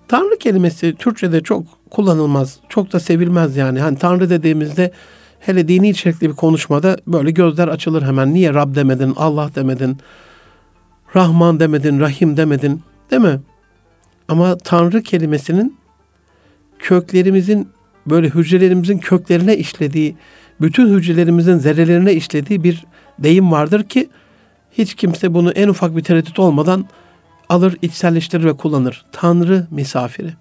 Tanrı 0.09 0.39
kelimesi 0.39 0.95
Türkçe'de 0.95 1.41
çok 1.41 1.65
kullanılmaz. 1.91 2.59
Çok 2.69 2.93
da 2.93 3.01
sevilmez 3.01 3.57
yani. 3.57 3.81
Hani 3.81 3.99
Tanrı 3.99 4.31
dediğimizde 4.31 4.93
hele 5.41 5.69
dini 5.69 5.89
içerikli 5.89 6.29
bir 6.31 6.35
konuşmada 6.35 6.97
böyle 7.07 7.31
gözler 7.31 7.69
açılır 7.69 8.03
hemen. 8.03 8.35
Niye 8.35 8.55
Rab 8.55 8.75
demedin, 8.75 9.15
Allah 9.17 9.51
demedin, 9.55 9.97
Rahman 11.17 11.61
demedin, 11.61 12.01
Rahim 12.01 12.37
demedin 12.37 12.83
değil 13.11 13.23
mi? 13.23 13.41
Ama 14.29 14.59
Tanrı 14.59 15.03
kelimesinin 15.03 15.77
köklerimizin 16.79 17.69
böyle 18.07 18.29
hücrelerimizin 18.29 18.99
köklerine 18.99 19.57
işlediği, 19.57 20.17
bütün 20.61 20.95
hücrelerimizin 20.95 21.59
zerrelerine 21.59 22.13
işlediği 22.13 22.65
bir 22.65 22.85
deyim 23.19 23.53
vardır 23.53 23.83
ki 23.83 24.09
hiç 24.73 24.95
kimse 24.95 25.35
bunu 25.35 25.51
en 25.51 25.69
ufak 25.69 25.97
bir 25.97 26.03
tereddüt 26.03 26.39
olmadan 26.39 26.87
alır, 27.49 27.77
içselleştirir 27.83 28.45
ve 28.45 28.57
kullanır. 28.57 29.05
Tanrı 29.13 29.67
misafiri. 29.71 30.33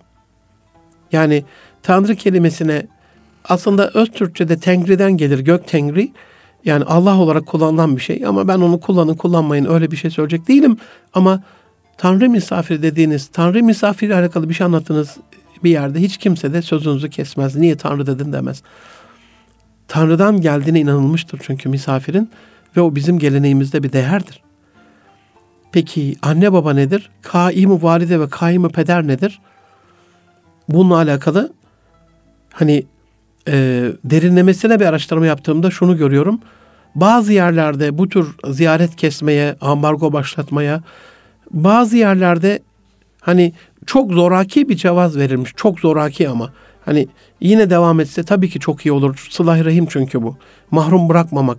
Yani 1.11 1.43
Tanrı 1.83 2.15
kelimesine 2.15 2.87
aslında 3.43 3.89
öz 3.89 4.11
Türkçe'de 4.11 4.59
Tengri'den 4.59 5.11
gelir. 5.17 5.39
Gök 5.39 5.67
Tengri. 5.67 6.11
Yani 6.65 6.83
Allah 6.83 7.17
olarak 7.17 7.45
kullanılan 7.45 7.95
bir 7.95 8.01
şey 8.01 8.25
ama 8.25 8.47
ben 8.47 8.59
onu 8.59 8.79
kullanın 8.79 9.13
kullanmayın 9.13 9.65
öyle 9.65 9.91
bir 9.91 9.97
şey 9.97 10.11
söyleyecek 10.11 10.47
değilim. 10.47 10.77
Ama 11.13 11.43
Tanrı 11.97 12.29
misafiri 12.29 12.81
dediğiniz, 12.81 13.27
Tanrı 13.27 13.63
misafiri 13.63 14.15
alakalı 14.15 14.49
bir 14.49 14.53
şey 14.53 14.65
anlattığınız 14.65 15.17
bir 15.63 15.69
yerde 15.69 15.99
hiç 15.99 16.17
kimse 16.17 16.53
de 16.53 16.61
sözünüzü 16.61 17.09
kesmez. 17.09 17.55
Niye 17.55 17.77
Tanrı 17.77 18.07
dedin 18.07 18.33
demez. 18.33 18.63
Tanrı'dan 19.87 20.41
geldiğine 20.41 20.79
inanılmıştır 20.79 21.39
çünkü 21.43 21.69
misafirin 21.69 22.29
ve 22.77 22.81
o 22.81 22.95
bizim 22.95 23.19
geleneğimizde 23.19 23.83
bir 23.83 23.93
değerdir. 23.93 24.44
Peki 25.75 26.15
anne 26.21 26.53
baba 26.53 26.73
nedir? 26.73 27.09
Kaim-i 27.21 27.83
valide 27.83 28.19
ve 28.19 28.29
kaim 28.29 28.69
peder 28.69 29.07
nedir? 29.07 29.39
Bununla 30.69 30.95
alakalı 30.95 31.53
hani 32.53 32.85
e, 33.47 33.53
derinlemesine 34.03 34.79
bir 34.79 34.85
araştırma 34.85 35.25
yaptığımda 35.25 35.71
şunu 35.71 35.97
görüyorum. 35.97 36.39
Bazı 36.95 37.33
yerlerde 37.33 37.97
bu 37.97 38.09
tür 38.09 38.35
ziyaret 38.47 38.95
kesmeye, 38.95 39.55
ambargo 39.61 40.13
başlatmaya, 40.13 40.83
bazı 41.51 41.97
yerlerde 41.97 42.59
hani 43.21 43.53
çok 43.85 44.11
zoraki 44.11 44.69
bir 44.69 44.75
cevaz 44.75 45.17
verilmiş. 45.17 45.51
Çok 45.55 45.79
zoraki 45.79 46.29
ama. 46.29 46.53
Hani 46.85 47.07
yine 47.41 47.69
devam 47.69 47.99
etse 47.99 48.23
tabii 48.23 48.49
ki 48.49 48.59
çok 48.59 48.85
iyi 48.85 48.91
olur. 48.91 49.27
Sılah 49.29 49.65
rahim 49.65 49.85
çünkü 49.89 50.23
bu. 50.23 50.37
Mahrum 50.71 51.09
bırakmamak. 51.09 51.57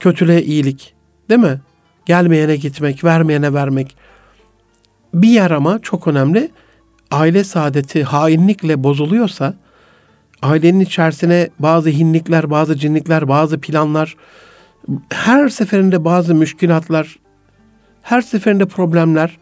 Kötülüğe 0.00 0.42
iyilik. 0.42 0.94
Değil 1.28 1.40
mi? 1.40 1.60
Gelmeyene 2.06 2.56
gitmek, 2.56 3.04
vermeyene 3.04 3.54
vermek. 3.54 3.96
Bir 5.14 5.28
yer 5.28 5.50
ama 5.50 5.78
çok 5.78 6.08
önemli. 6.08 6.50
Aile 7.10 7.44
saadeti 7.44 8.04
hainlikle 8.04 8.84
bozuluyorsa 8.84 9.54
ailenin 10.42 10.80
içerisine 10.80 11.50
bazı 11.58 11.90
hinlikler, 11.90 12.50
bazı 12.50 12.76
cinlikler, 12.76 13.28
bazı 13.28 13.60
planlar, 13.60 14.16
her 15.10 15.48
seferinde 15.48 16.04
bazı 16.04 16.34
müşkilatlar, 16.34 17.18
her 18.02 18.20
seferinde 18.20 18.66
problemler 18.66 19.38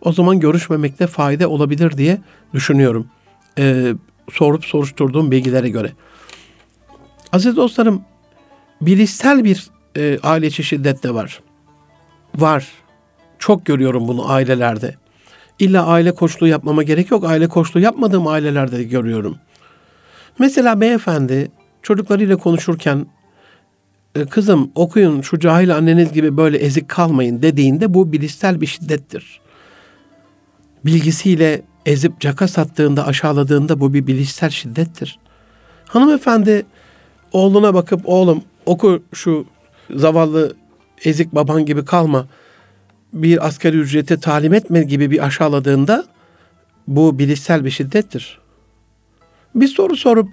o 0.00 0.12
zaman 0.12 0.40
görüşmemekte 0.40 1.06
fayda 1.06 1.48
olabilir 1.48 1.96
diye 1.96 2.18
düşünüyorum. 2.54 3.06
Ee, 3.58 3.94
sorup 4.32 4.64
soruşturduğum 4.64 5.30
bilgilere 5.30 5.68
göre. 5.68 5.92
Aziz 7.32 7.56
dostlarım, 7.56 8.02
bilişsel 8.80 9.44
bir 9.44 9.66
e, 9.96 10.18
aile 10.22 10.46
içi 10.46 10.64
şiddet 10.64 11.02
de 11.02 11.14
var. 11.14 11.40
Var. 12.38 12.68
Çok 13.38 13.66
görüyorum 13.66 14.08
bunu 14.08 14.30
ailelerde. 14.30 14.94
İlla 15.58 15.86
aile 15.86 16.12
koçluğu 16.12 16.46
yapmama 16.46 16.82
gerek 16.82 17.10
yok. 17.10 17.24
Aile 17.24 17.48
koçluğu 17.48 17.80
yapmadığım 17.80 18.26
ailelerde 18.26 18.78
de 18.78 18.84
görüyorum. 18.84 19.36
Mesela 20.38 20.80
beyefendi 20.80 21.50
çocuklarıyla 21.82 22.36
konuşurken 22.36 23.06
e, 24.14 24.26
kızım 24.26 24.70
okuyun 24.74 25.20
şu 25.20 25.38
cahil 25.38 25.76
anneniz 25.76 26.12
gibi 26.12 26.36
böyle 26.36 26.58
ezik 26.58 26.88
kalmayın 26.88 27.42
dediğinde 27.42 27.94
bu 27.94 28.12
bilişsel 28.12 28.60
bir 28.60 28.66
şiddettir. 28.66 29.40
Bilgisiyle 30.84 31.62
ezip 31.86 32.20
caka 32.20 32.48
sattığında, 32.48 33.06
aşağıladığında 33.06 33.80
bu 33.80 33.94
bir 33.94 34.06
bilişsel 34.06 34.50
şiddettir. 34.50 35.18
Hanımefendi 35.86 36.66
oğluna 37.32 37.74
bakıp 37.74 38.00
oğlum 38.04 38.42
oku 38.66 39.02
şu 39.12 39.46
zavallı 39.94 40.56
ezik 41.04 41.34
baban 41.34 41.66
gibi 41.66 41.84
kalma. 41.84 42.26
Bir 43.12 43.46
asgari 43.46 43.76
ücrete 43.76 44.20
talim 44.20 44.54
etme 44.54 44.82
gibi 44.82 45.10
bir 45.10 45.26
aşağıladığında 45.26 46.04
bu 46.88 47.18
bilişsel 47.18 47.64
bir 47.64 47.70
şiddettir. 47.70 48.38
Bir 49.54 49.68
soru 49.68 49.96
sorup 49.96 50.28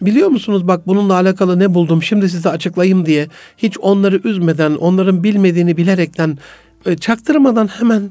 biliyor 0.00 0.28
musunuz 0.28 0.68
bak 0.68 0.86
bununla 0.86 1.14
alakalı 1.14 1.58
ne 1.58 1.74
buldum 1.74 2.02
şimdi 2.02 2.28
size 2.28 2.48
açıklayayım 2.48 3.06
diye 3.06 3.28
hiç 3.56 3.78
onları 3.78 4.20
üzmeden 4.24 4.74
onların 4.74 5.24
bilmediğini 5.24 5.76
bilerekten 5.76 6.38
e, 6.86 6.96
çaktırmadan 6.96 7.66
hemen 7.66 8.10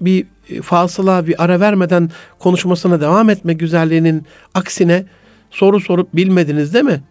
bir 0.00 0.26
e, 0.48 0.62
fasıla 0.62 1.26
bir 1.26 1.44
ara 1.44 1.60
vermeden 1.60 2.10
konuşmasına 2.38 3.00
devam 3.00 3.30
etme 3.30 3.52
güzelliğinin 3.52 4.26
aksine 4.54 5.04
soru 5.50 5.80
sorup 5.80 6.16
bilmediniz 6.16 6.74
değil 6.74 6.84
mi? 6.84 7.02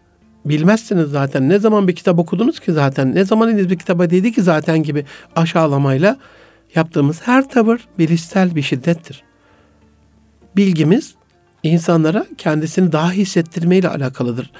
Bilmezsiniz 0.50 1.10
zaten. 1.10 1.50
Ne 1.50 1.60
zaman 1.60 1.88
bir 1.88 1.96
kitap 1.96 2.20
okudunuz 2.20 2.60
ki 2.60 2.72
zaten? 2.72 3.16
Ne 3.16 3.26
zaman 3.26 3.58
bir 3.58 3.80
kitaba 3.80 4.10
dedi 4.10 4.32
ki 4.32 4.42
zaten 4.42 4.84
gibi 4.84 5.06
aşağılamayla 5.36 6.18
yaptığımız 6.76 7.22
her 7.22 7.50
tavır 7.50 7.88
bilişsel 8.00 8.56
bir 8.56 8.62
şiddettir. 8.62 9.24
Bilgimiz 10.56 11.16
insanlara 11.64 12.26
kendisini 12.38 12.92
daha 12.92 13.12
hissettirmeyle 13.12 13.90
alakalıdır. 13.90 14.52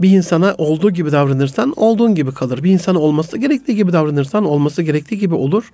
Bir 0.00 0.10
insana 0.10 0.54
olduğu 0.58 0.90
gibi 0.90 1.12
davranırsan 1.12 1.72
olduğun 1.76 2.14
gibi 2.14 2.34
kalır. 2.34 2.62
Bir 2.62 2.70
insana 2.70 2.98
olması 2.98 3.38
gerektiği 3.38 3.76
gibi 3.76 3.92
davranırsan 3.92 4.44
olması 4.44 4.82
gerektiği 4.82 5.18
gibi 5.18 5.34
olur. 5.34 5.72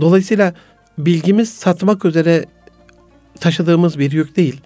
Dolayısıyla 0.00 0.54
bilgimiz 0.98 1.48
satmak 1.52 2.04
üzere 2.04 2.44
taşıdığımız 3.40 3.98
bir 3.98 4.12
yük 4.12 4.36
değil. 4.36 4.60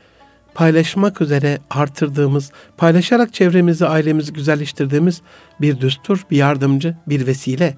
Paylaşmak 0.54 1.20
üzere 1.20 1.58
artırdığımız, 1.70 2.52
paylaşarak 2.76 3.34
çevremizi, 3.34 3.86
ailemizi 3.86 4.32
güzelleştirdiğimiz 4.32 5.22
bir 5.60 5.80
düstur, 5.80 6.20
bir 6.30 6.36
yardımcı, 6.36 6.96
bir 7.06 7.26
vesile. 7.26 7.76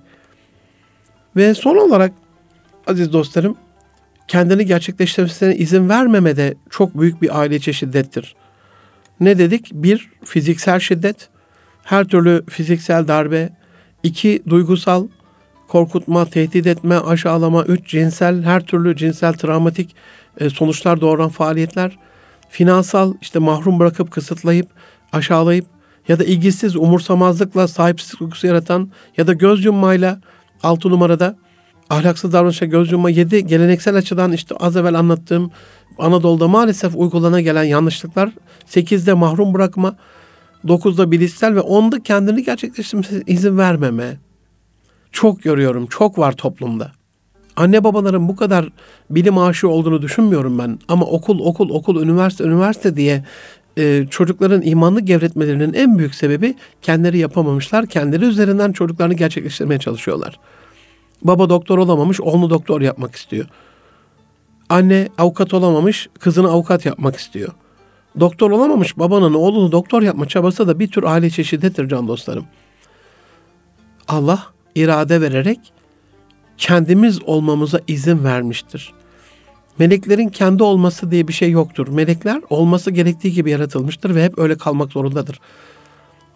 Ve 1.37 1.55
son 1.55 1.77
olarak 1.77 2.13
aziz 2.87 3.13
dostlarım, 3.13 3.57
kendini 4.29 4.67
gerçekleştirmesine 4.67 5.57
izin 5.57 5.89
vermeme 5.89 6.37
de 6.37 6.55
çok 6.71 7.01
büyük 7.01 7.23
bir 7.23 7.39
aile 7.41 7.57
içi 7.57 7.75
şiddettir. 7.75 8.35
Ne 9.21 9.39
dedik? 9.39 9.71
Bir, 9.73 10.11
fiziksel 10.25 10.81
şiddet, 10.81 11.29
her 11.85 12.05
türlü 12.05 12.45
fiziksel 12.51 13.09
darbe. 13.09 13.51
iki 14.03 14.43
duygusal 14.49 15.09
korkutma, 15.69 16.25
tehdit 16.25 16.67
etme, 16.67 16.99
aşağılama. 16.99 17.65
Üç, 17.65 17.89
cinsel, 17.89 18.43
her 18.43 18.61
türlü 18.67 18.97
cinsel 18.97 19.33
travmatik 19.33 19.95
e, 20.41 20.51
sonuçlar 20.51 21.01
doğuran 21.01 21.29
faaliyetler. 21.29 21.99
Finansal, 22.53 23.15
işte 23.21 23.39
mahrum 23.39 23.79
bırakıp, 23.79 24.11
kısıtlayıp, 24.11 24.69
aşağılayıp 25.13 25.67
ya 26.09 26.19
da 26.19 26.25
ilgisiz, 26.25 26.77
umursamazlıkla 26.77 27.69
sahipsiz 27.69 28.21
duygusu 28.21 28.47
yaratan 28.47 28.91
ya 29.17 29.27
da 29.27 29.33
göz 29.33 29.65
yummayla 29.65 30.21
altı 30.63 30.91
numarada 30.91 31.37
ahlaksız 31.91 32.33
davranışa 32.33 32.65
göz 32.65 32.93
yumma 32.93 33.11
yedi 33.11 33.47
geleneksel 33.47 33.97
açıdan 33.97 34.33
işte 34.33 34.55
az 34.55 34.77
evvel 34.77 34.95
anlattığım 34.95 35.51
Anadolu'da 35.99 36.49
maalesef 36.49 36.97
uygulana 36.97 37.41
gelen 37.41 37.65
yanlışlıklar 37.65 38.31
sekizde 38.67 39.13
mahrum 39.13 39.55
bırakma, 39.55 39.97
dokuzda 40.69 41.11
bilişsel 41.11 41.55
ve 41.55 41.61
onda 41.61 42.03
kendini 42.03 42.45
gerçekleştirmesine 42.45 43.23
izin 43.27 43.59
vermeme. 43.59 44.17
Çok 45.13 45.43
görüyorum, 45.43 45.87
çok 45.87 46.19
var 46.19 46.33
toplumda. 46.33 46.93
Anne 47.57 47.85
babaların 47.85 48.29
bu 48.29 48.37
kadar 48.37 48.69
bilim 49.11 49.39
aşığı 49.39 49.69
olduğunu 49.69 50.03
düşünmüyorum 50.03 50.59
ben. 50.59 50.79
Ama 50.89 51.07
okul, 51.07 51.39
okul, 51.41 51.71
okul, 51.71 52.03
üniversite, 52.03 52.45
üniversite 52.45 52.97
diye 52.97 53.25
e, 53.79 54.07
çocukların 54.11 54.63
imanlı 54.63 55.01
gevretmelerinin 55.01 55.73
en 55.73 55.99
büyük 55.99 56.15
sebebi 56.15 56.55
kendileri 56.83 57.19
yapamamışlar. 57.19 57.87
Kendileri 57.87 58.25
üzerinden 58.25 58.73
çocuklarını 58.73 59.15
gerçekleştirmeye 59.15 59.81
çalışıyorlar. 59.81 60.39
Baba 61.23 61.49
doktor 61.49 61.79
olamamış, 61.79 62.21
oğlunu 62.21 62.51
doktor 62.51 62.81
yapmak 62.81 63.15
istiyor. 63.15 63.47
Anne 64.69 65.09
avukat 65.19 65.55
olamamış, 65.55 66.09
kızını 66.21 66.49
avukat 66.49 66.87
yapmak 66.87 67.17
istiyor. 67.17 67.53
Doktor 68.21 68.51
olamamış 68.51 68.99
babanın 68.99 69.35
oğlunu 69.35 69.73
doktor 69.73 70.03
yapma 70.03 70.29
çabası 70.29 70.69
da 70.69 70.79
bir 70.79 70.91
tür 70.91 71.03
aile 71.03 71.31
çeşididir 71.31 71.89
can 71.89 72.09
dostlarım. 72.09 72.45
Allah 74.09 74.43
irade 74.75 75.21
vererek 75.21 75.59
kendimiz 76.63 77.23
olmamıza 77.23 77.81
izin 77.89 78.25
vermiştir. 78.25 78.93
Meleklerin 79.79 80.29
kendi 80.29 80.63
olması 80.63 81.11
diye 81.11 81.29
bir 81.29 81.33
şey 81.33 81.51
yoktur. 81.51 81.89
Melekler 81.89 82.43
olması 82.51 82.91
gerektiği 82.91 83.33
gibi 83.33 83.51
yaratılmıştır 83.51 84.15
ve 84.15 84.25
hep 84.25 84.39
öyle 84.39 84.59
kalmak 84.59 84.93
zorundadır. 84.93 85.41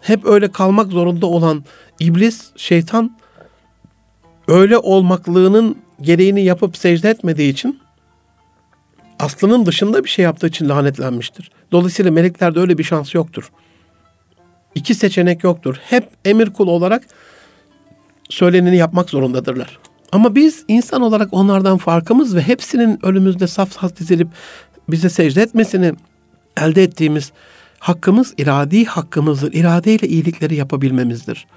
Hep 0.01 0.25
öyle 0.25 0.51
kalmak 0.51 0.91
zorunda 0.91 1.25
olan 1.25 1.63
iblis, 1.99 2.51
şeytan 2.55 3.17
öyle 4.47 4.77
olmaklığının 4.77 5.77
gereğini 6.01 6.43
yapıp 6.43 6.77
secde 6.77 7.09
etmediği 7.09 7.51
için 7.51 7.79
aslının 9.19 9.65
dışında 9.65 10.03
bir 10.03 10.09
şey 10.09 10.23
yaptığı 10.23 10.47
için 10.47 10.69
lanetlenmiştir. 10.69 11.51
Dolayısıyla 11.71 12.11
meleklerde 12.11 12.59
öyle 12.59 12.77
bir 12.77 12.83
şans 12.83 13.15
yoktur. 13.15 13.51
İki 14.75 14.95
seçenek 14.95 15.43
yoktur. 15.43 15.75
Hep 15.83 16.09
emir 16.25 16.53
kul 16.53 16.67
olarak 16.67 17.03
söyleneni 18.29 18.77
yapmak 18.77 19.09
zorundadırlar. 19.09 19.79
Ama 20.11 20.35
biz 20.35 20.63
insan 20.67 21.01
olarak 21.01 21.29
onlardan 21.31 21.77
farkımız 21.77 22.35
ve 22.35 22.41
hepsinin 22.41 22.99
önümüzde 23.03 23.47
saf 23.47 23.71
saf 23.71 23.95
dizilip 23.95 24.27
bize 24.89 25.09
secde 25.09 25.41
etmesini 25.41 25.93
elde 26.57 26.83
ettiğimiz 26.83 27.31
hakkımız 27.79 28.33
iradi 28.37 28.85
hakkımızdır. 28.85 29.53
İradeyle 29.53 30.07
iyilikleri 30.07 30.55
yapabilmemizdir. 30.55 31.47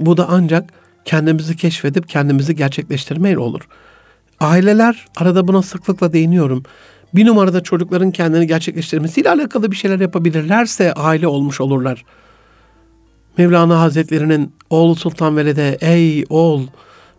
Bu 0.00 0.16
da 0.16 0.26
ancak 0.30 0.72
kendimizi 1.04 1.56
keşfedip 1.56 2.08
kendimizi 2.08 2.56
gerçekleştirmeyle 2.56 3.38
olur. 3.38 3.60
Aileler 4.40 5.06
arada 5.16 5.48
buna 5.48 5.62
sıklıkla 5.62 6.12
değiniyorum. 6.12 6.62
Bir 7.14 7.26
numarada 7.26 7.62
çocukların 7.62 8.10
kendini 8.10 8.46
gerçekleştirmesiyle 8.46 9.30
alakalı 9.30 9.70
bir 9.70 9.76
şeyler 9.76 10.00
yapabilirlerse 10.00 10.92
aile 10.92 11.26
olmuş 11.26 11.60
olurlar. 11.60 12.04
Mevlana 13.38 13.80
Hazretleri'nin 13.80 14.52
oğlu 14.70 14.96
Sultan 14.96 15.36
Veled'e 15.36 15.78
ey 15.80 16.24
oğul 16.28 16.66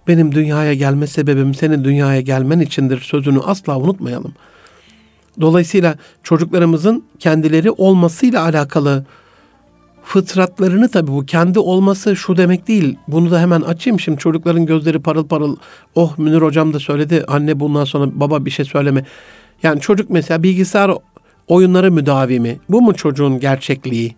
benim 0.07 0.35
dünyaya 0.35 0.73
gelme 0.73 1.07
sebebim 1.07 1.53
senin 1.53 1.83
dünyaya 1.83 2.21
gelmen 2.21 2.59
içindir 2.59 2.99
sözünü 2.99 3.39
asla 3.39 3.79
unutmayalım. 3.79 4.33
Dolayısıyla 5.41 5.95
çocuklarımızın 6.23 7.03
kendileri 7.19 7.71
olmasıyla 7.71 8.43
alakalı 8.43 9.05
fıtratlarını 10.03 10.89
tabii 10.89 11.11
bu 11.11 11.25
kendi 11.25 11.59
olması 11.59 12.15
şu 12.15 12.37
demek 12.37 12.67
değil. 12.67 12.97
Bunu 13.07 13.31
da 13.31 13.39
hemen 13.39 13.61
açayım 13.61 13.99
şimdi 13.99 14.17
çocukların 14.17 14.65
gözleri 14.65 14.99
parıl 14.99 15.27
parıl. 15.27 15.55
Oh 15.95 16.17
Münir 16.17 16.41
hocam 16.41 16.73
da 16.73 16.79
söyledi 16.79 17.23
anne 17.27 17.59
bundan 17.59 17.85
sonra 17.85 18.11
baba 18.13 18.45
bir 18.45 18.51
şey 18.51 18.65
söyleme. 18.65 19.05
Yani 19.63 19.81
çocuk 19.81 20.09
mesela 20.09 20.43
bilgisayar 20.43 20.91
oyunları 21.47 21.91
müdavimi. 21.91 22.59
Bu 22.69 22.81
mu 22.81 22.93
çocuğun 22.93 23.39
gerçekliği? 23.39 24.15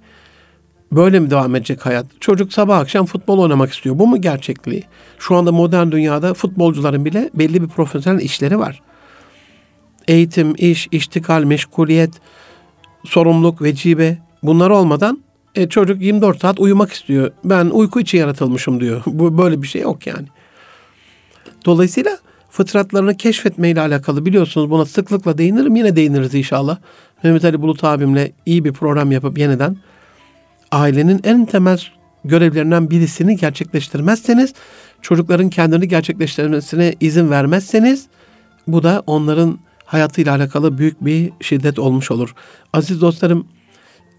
Böyle 0.95 1.19
mi 1.19 1.29
devam 1.29 1.55
edecek 1.55 1.85
hayat? 1.85 2.05
Çocuk 2.19 2.53
sabah 2.53 2.77
akşam 2.77 3.05
futbol 3.05 3.39
oynamak 3.39 3.73
istiyor. 3.73 3.99
Bu 3.99 4.07
mu 4.07 4.21
gerçekliği? 4.21 4.83
Şu 5.19 5.35
anda 5.35 5.51
modern 5.51 5.91
dünyada 5.91 6.33
futbolcuların 6.33 7.05
bile 7.05 7.29
belli 7.33 7.61
bir 7.61 7.67
profesyonel 7.67 8.21
işleri 8.21 8.59
var. 8.59 8.81
Eğitim, 10.07 10.53
iş, 10.57 10.87
iştikal, 10.91 11.43
meşguliyet, 11.43 12.11
sorumluluk, 13.05 13.61
vecibe 13.61 14.17
bunlar 14.43 14.69
olmadan 14.69 15.23
e, 15.55 15.69
çocuk 15.69 16.01
24 16.01 16.41
saat 16.41 16.59
uyumak 16.59 16.91
istiyor. 16.91 17.31
Ben 17.43 17.65
uyku 17.65 17.99
için 17.99 18.17
yaratılmışım 18.17 18.79
diyor. 18.79 19.01
Bu 19.07 19.37
böyle 19.37 19.61
bir 19.61 19.67
şey 19.67 19.81
yok 19.81 20.07
yani. 20.07 20.27
Dolayısıyla 21.65 22.17
fıtratlarını 22.49 23.17
keşfetmeyle 23.17 23.81
alakalı 23.81 24.25
biliyorsunuz 24.25 24.69
buna 24.69 24.85
sıklıkla 24.85 25.37
değinirim. 25.37 25.75
Yine 25.75 25.95
değiniriz 25.95 26.35
inşallah. 26.35 26.77
Mehmet 27.23 27.45
Ali 27.45 27.61
Bulut 27.61 27.83
abimle 27.83 28.31
iyi 28.45 28.65
bir 28.65 28.73
program 28.73 29.11
yapıp 29.11 29.37
yeniden 29.37 29.77
ailenin 30.73 31.21
en 31.23 31.45
temel 31.45 31.81
görevlerinden 32.25 32.89
birisini 32.89 33.37
gerçekleştirmezseniz, 33.37 34.53
çocukların 35.01 35.49
kendini 35.49 35.87
gerçekleştirmesine 35.87 36.95
izin 36.99 37.29
vermezseniz 37.29 38.07
bu 38.67 38.83
da 38.83 39.03
onların 39.07 39.59
hayatıyla 39.85 40.35
alakalı 40.35 40.77
büyük 40.77 41.05
bir 41.05 41.31
şiddet 41.41 41.79
olmuş 41.79 42.11
olur. 42.11 42.35
Aziz 42.73 43.01
dostlarım, 43.01 43.47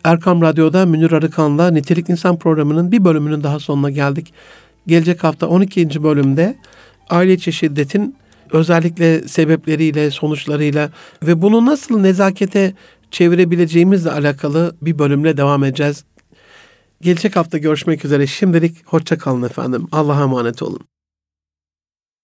Erkam 0.05 0.43
Radyo'da 0.43 0.87
Münir 0.87 1.13
Arıkan'la 1.13 1.71
Nitelik 1.71 2.11
İnsan 2.11 2.39
programının 2.39 2.93
bir 2.93 3.05
bölümünün 3.05 3.43
daha 3.43 3.61
sonuna 3.61 3.91
geldik. 3.91 4.33
Gelecek 4.87 5.25
hafta 5.25 5.47
12. 5.47 6.03
bölümde 6.03 6.57
aile 7.11 7.33
içi 7.33 7.53
şiddetin 7.53 8.17
özellikle 8.53 9.29
sebepleriyle, 9.29 10.11
sonuçlarıyla 10.11 10.91
ve 11.23 11.43
bunu 11.43 11.67
nasıl 11.67 12.01
nezakete 12.01 12.75
çevirebileceğimizle 13.11 14.11
alakalı 14.11 14.77
bir 14.83 14.99
bölümle 14.99 15.37
devam 15.37 15.65
edeceğiz. 15.65 16.05
Gelecek 17.05 17.37
hafta 17.37 17.59
görüşmek 17.59 18.05
üzere. 18.05 18.27
Şimdilik 18.27 18.87
hoşça 18.87 19.19
kalın 19.19 19.43
efendim. 19.43 19.89
Allah'a 19.93 20.23
emanet 20.23 20.63
olun. 20.63 20.81